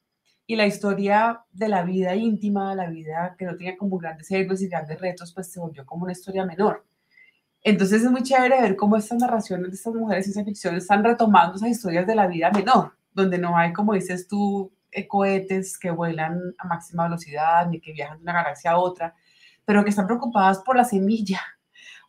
y 0.47 0.55
la 0.55 0.67
historia 0.67 1.45
de 1.51 1.69
la 1.69 1.83
vida 1.83 2.15
íntima, 2.15 2.75
la 2.77 2.89
vida 2.89 3.35
que 3.37 3.45
no 3.45 3.57
tenía 3.57 3.77
como 3.77 3.99
grandes 3.99 4.31
héroes 4.31 4.63
y 4.63 4.69
grandes 4.69 5.01
retos, 5.01 5.35
pues 5.35 5.51
se 5.51 5.59
volvió 5.59 5.85
como 5.85 6.05
una 6.05 6.13
historia 6.13 6.45
menor. 6.45 6.85
Entonces 7.63 8.05
es 8.05 8.11
muy 8.11 8.23
chévere 8.23 8.63
ver 8.63 8.77
cómo 8.77 8.97
estas 8.97 9.19
narraciones 9.19 9.69
de 9.71 9.75
estas 9.75 9.95
mujeres 9.95 10.27
en 10.27 10.31
esa 10.31 10.45
ficción 10.45 10.77
están 10.77 11.03
retomando 11.03 11.57
esas 11.57 11.71
historias 11.71 12.07
de 12.07 12.15
la 12.15 12.29
vida 12.29 12.53
menor, 12.53 12.93
donde 13.13 13.39
no 13.39 13.57
hay, 13.57 13.73
como 13.73 13.95
dices 13.95 14.29
tú, 14.29 14.71
cohetes 15.07 15.79
que 15.79 15.91
vuelan 15.91 16.41
a 16.59 16.67
máxima 16.67 17.05
velocidad 17.05 17.69
ni 17.69 17.81
que 17.81 17.93
viajan 17.93 18.19
de 18.19 18.23
una 18.23 18.33
galaxia 18.33 18.73
a 18.73 18.79
otra, 18.79 19.15
pero 19.65 19.85
que 19.85 19.91
están 19.91 20.07
preocupadas 20.07 20.61
por 20.61 20.77
la 20.77 20.85
semilla, 20.85 21.41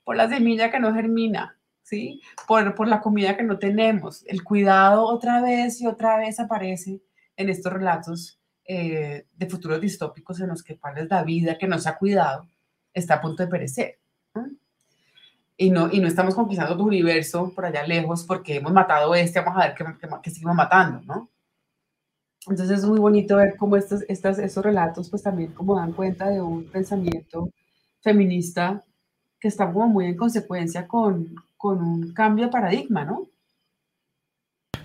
por 0.03 0.15
la 0.15 0.29
semilla 0.29 0.71
que 0.71 0.79
no 0.79 0.93
germina, 0.93 1.57
¿sí? 1.81 2.21
Por, 2.47 2.75
por 2.75 2.87
la 2.87 3.01
comida 3.01 3.35
que 3.35 3.43
no 3.43 3.59
tenemos. 3.59 4.23
El 4.27 4.43
cuidado 4.43 5.05
otra 5.05 5.41
vez 5.41 5.81
y 5.81 5.87
otra 5.87 6.17
vez 6.17 6.39
aparece 6.39 7.01
en 7.35 7.49
estos 7.49 7.73
relatos 7.73 8.39
eh, 8.65 9.25
de 9.33 9.49
futuros 9.49 9.81
distópicos 9.81 10.39
en 10.39 10.49
los 10.49 10.63
que 10.63 10.73
es 10.73 11.09
la 11.09 11.23
vida 11.23 11.57
que 11.57 11.67
no 11.67 11.79
se 11.79 11.89
ha 11.89 11.97
cuidado 11.97 12.47
está 12.93 13.15
a 13.15 13.21
punto 13.21 13.43
de 13.43 13.49
perecer 13.49 13.99
y 15.57 15.71
no, 15.71 15.89
y 15.91 15.99
no 15.99 16.07
estamos 16.07 16.35
conquistando 16.35 16.77
tu 16.77 16.83
universo 16.85 17.51
por 17.53 17.65
allá 17.65 17.85
lejos 17.85 18.23
porque 18.23 18.57
hemos 18.57 18.71
matado 18.71 19.15
este, 19.15 19.39
vamos 19.39 19.63
a 19.63 19.67
ver 19.67 19.75
qué, 19.75 19.85
qué, 20.21 20.29
seguimos 20.29 20.55
matando, 20.55 21.01
¿no? 21.01 21.29
Entonces 22.49 22.79
es 22.79 22.85
muy 22.85 22.99
bonito 22.99 23.35
ver 23.37 23.55
cómo 23.57 23.75
estos, 23.75 24.03
estas, 24.07 24.39
estos 24.39 24.63
relatos 24.63 25.09
pues 25.09 25.23
también 25.23 25.51
como 25.51 25.75
dan 25.75 25.93
cuenta 25.93 26.29
de 26.29 26.41
un 26.41 26.65
pensamiento 26.65 27.49
feminista 28.01 28.83
que 29.39 29.47
está 29.47 29.71
como 29.71 29.87
muy 29.87 30.05
en 30.05 30.15
consecuencia 30.15 30.87
con, 30.87 31.35
con 31.57 31.81
un 31.81 32.13
cambio 32.13 32.45
de 32.45 32.51
paradigma, 32.51 33.05
¿no? 33.05 33.27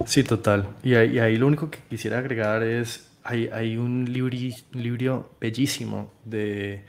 Sí, 0.07 0.25
total. 0.25 0.68
Y 0.83 0.94
ahí, 0.94 1.18
ahí 1.18 1.37
lo 1.37 1.46
único 1.46 1.70
que 1.70 1.79
quisiera 1.88 2.18
agregar 2.18 2.62
es, 2.62 3.11
hay, 3.22 3.48
hay 3.48 3.77
un, 3.77 4.12
libro, 4.12 4.37
libro 4.72 5.31
bellísimo 5.40 6.12
de 6.25 6.85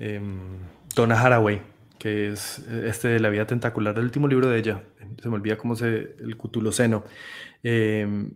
eh, 0.00 0.20
Donna 0.94 1.20
Haraway, 1.20 1.62
que 1.98 2.32
es 2.32 2.58
este 2.58 3.08
de 3.08 3.20
la 3.20 3.28
vida 3.28 3.46
tentacular, 3.46 3.96
el 3.98 4.04
último 4.04 4.28
libro 4.28 4.48
de 4.48 4.58
ella, 4.58 4.82
se 5.20 5.28
me 5.28 5.36
olvida 5.36 5.56
cómo 5.56 5.76
se, 5.76 6.16
el 6.18 6.36
cutuloceno, 6.36 7.04
eh, 7.62 8.28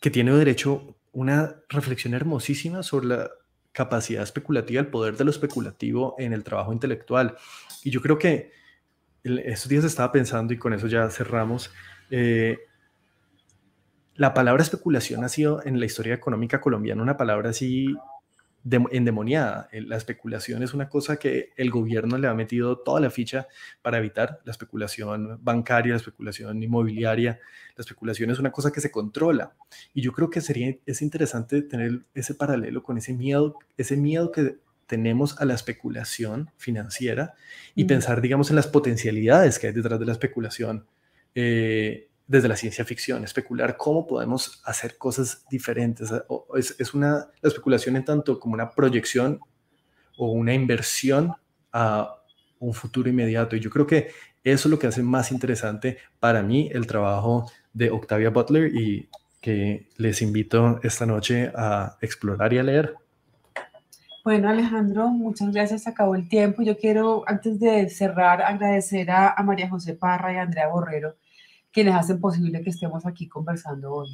que 0.00 0.10
tiene 0.10 0.32
derecho 0.32 0.96
una 1.12 1.56
reflexión 1.68 2.14
hermosísima 2.14 2.82
sobre 2.82 3.06
la 3.06 3.30
capacidad 3.72 4.22
especulativa, 4.22 4.80
el 4.80 4.88
poder 4.88 5.16
de 5.16 5.24
lo 5.24 5.30
especulativo 5.30 6.14
en 6.18 6.32
el 6.32 6.44
trabajo 6.44 6.72
intelectual. 6.72 7.36
Y 7.84 7.90
yo 7.90 8.00
creo 8.00 8.18
que 8.18 8.50
estos 9.22 9.68
días 9.68 9.84
estaba 9.84 10.12
pensando, 10.12 10.52
y 10.52 10.58
con 10.58 10.72
eso 10.72 10.86
ya 10.86 11.10
cerramos, 11.10 11.70
eh, 12.10 12.58
la 14.14 14.32
palabra 14.32 14.62
especulación 14.62 15.24
ha 15.24 15.28
sido 15.28 15.64
en 15.64 15.78
la 15.78 15.86
historia 15.86 16.14
económica 16.14 16.60
colombiana 16.60 17.02
una 17.02 17.16
palabra 17.16 17.50
así 17.50 17.94
endemoniada. 18.90 19.68
La 19.72 19.96
especulación 19.96 20.62
es 20.62 20.74
una 20.74 20.88
cosa 20.88 21.18
que 21.18 21.50
el 21.56 21.70
gobierno 21.70 22.18
le 22.18 22.28
ha 22.28 22.34
metido 22.34 22.78
toda 22.78 23.00
la 23.00 23.10
ficha 23.10 23.46
para 23.82 23.98
evitar 23.98 24.40
la 24.44 24.50
especulación 24.50 25.38
bancaria, 25.42 25.92
la 25.92 25.98
especulación 25.98 26.62
inmobiliaria. 26.62 27.38
La 27.76 27.82
especulación 27.82 28.30
es 28.30 28.38
una 28.38 28.52
cosa 28.52 28.72
que 28.72 28.80
se 28.80 28.90
controla. 28.90 29.54
Y 29.94 30.02
yo 30.02 30.12
creo 30.12 30.30
que 30.30 30.40
sería 30.40 30.74
es 30.84 31.02
interesante 31.02 31.62
tener 31.62 32.02
ese 32.14 32.34
paralelo 32.34 32.82
con 32.82 32.98
ese 32.98 33.12
miedo, 33.12 33.56
ese 33.76 33.96
miedo 33.96 34.32
que 34.32 34.58
tenemos 34.86 35.40
a 35.40 35.44
la 35.44 35.54
especulación 35.54 36.50
financiera 36.56 37.34
y 37.74 37.84
pensar, 37.84 38.20
digamos, 38.20 38.50
en 38.50 38.56
las 38.56 38.68
potencialidades 38.68 39.58
que 39.58 39.68
hay 39.68 39.72
detrás 39.72 39.98
de 39.98 40.06
la 40.06 40.12
especulación. 40.12 40.86
Eh, 41.34 42.08
desde 42.26 42.48
la 42.48 42.56
ciencia 42.56 42.84
ficción, 42.84 43.24
especular 43.24 43.76
cómo 43.76 44.06
podemos 44.06 44.60
hacer 44.64 44.98
cosas 44.98 45.44
diferentes. 45.48 46.12
Es, 46.56 46.74
es 46.78 46.94
una 46.94 47.28
la 47.40 47.48
especulación 47.48 47.96
en 47.96 48.04
tanto 48.04 48.40
como 48.40 48.54
una 48.54 48.70
proyección 48.70 49.40
o 50.16 50.32
una 50.32 50.52
inversión 50.52 51.32
a 51.72 52.22
un 52.58 52.74
futuro 52.74 53.08
inmediato. 53.08 53.54
Y 53.54 53.60
yo 53.60 53.70
creo 53.70 53.86
que 53.86 54.08
eso 54.42 54.68
es 54.68 54.70
lo 54.70 54.78
que 54.78 54.86
hace 54.86 55.02
más 55.02 55.30
interesante 55.30 55.98
para 56.18 56.42
mí 56.42 56.70
el 56.72 56.86
trabajo 56.86 57.50
de 57.72 57.90
Octavia 57.90 58.30
Butler 58.30 58.74
y 58.74 59.08
que 59.40 59.88
les 59.96 60.22
invito 60.22 60.80
esta 60.82 61.06
noche 61.06 61.52
a 61.54 61.96
explorar 62.00 62.52
y 62.52 62.58
a 62.58 62.62
leer. 62.62 62.94
Bueno, 64.24 64.48
Alejandro, 64.48 65.08
muchas 65.08 65.52
gracias. 65.52 65.86
Acabó 65.86 66.16
el 66.16 66.28
tiempo. 66.28 66.62
Yo 66.62 66.76
quiero, 66.76 67.22
antes 67.28 67.60
de 67.60 67.88
cerrar, 67.88 68.42
agradecer 68.42 69.08
a, 69.12 69.32
a 69.32 69.42
María 69.44 69.68
José 69.68 69.94
Parra 69.94 70.32
y 70.32 70.36
a 70.36 70.42
Andrea 70.42 70.66
Borrero 70.66 71.14
quienes 71.76 71.94
hacen 71.94 72.18
posible 72.18 72.62
que 72.62 72.70
estemos 72.70 73.04
aquí 73.04 73.28
conversando 73.28 73.92
hoy. 73.92 74.08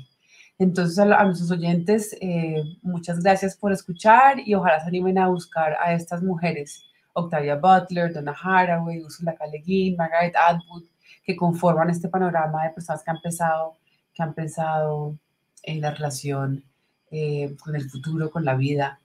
Entonces, 0.58 0.98
a, 0.98 1.24
nuestros 1.24 1.48
oyentes, 1.52 2.12
eh, 2.20 2.60
muchas 2.82 3.20
gracias 3.22 3.56
por 3.56 3.70
escuchar 3.70 4.40
y 4.44 4.52
ojalá 4.54 4.80
se 4.80 4.88
animen 4.88 5.16
a 5.16 5.28
buscar 5.28 5.76
a 5.80 5.94
estas 5.94 6.24
mujeres, 6.24 6.82
Octavia 7.12 7.54
Butler, 7.54 8.12
Donna 8.12 8.32
Haraway, 8.32 9.04
Ursula 9.04 9.36
Guin, 9.64 9.94
Margaret 9.96 10.34
Atwood, 10.34 10.86
que 11.22 11.36
conforman 11.36 11.88
este 11.88 12.08
panorama 12.08 12.64
de 12.64 12.70
personas 12.70 13.04
que 13.04 13.12
han 13.12 13.20
pensado, 13.20 13.76
que 14.12 14.24
han 14.24 14.34
pensado 14.34 15.16
en 15.62 15.80
la 15.82 15.92
relación 15.92 16.64
eh, 17.12 17.54
con 17.62 17.76
el 17.76 17.88
futuro, 17.88 18.28
con 18.32 18.44
la 18.44 18.56
vida. 18.56 18.98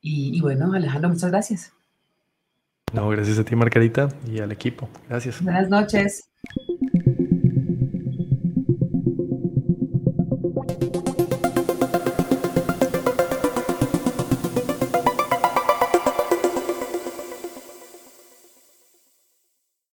Y, 0.00 0.36
y 0.36 0.40
bueno, 0.40 0.72
Alejandro, 0.72 1.08
muchas 1.10 1.30
gracias. 1.30 1.72
No, 2.92 3.08
gracias 3.10 3.38
a 3.38 3.44
ti, 3.44 3.54
Margarita, 3.54 4.08
y 4.26 4.40
al 4.40 4.50
equipo. 4.50 4.88
Gracias. 5.08 5.40
Buenas 5.40 5.68
noches. 5.68 6.28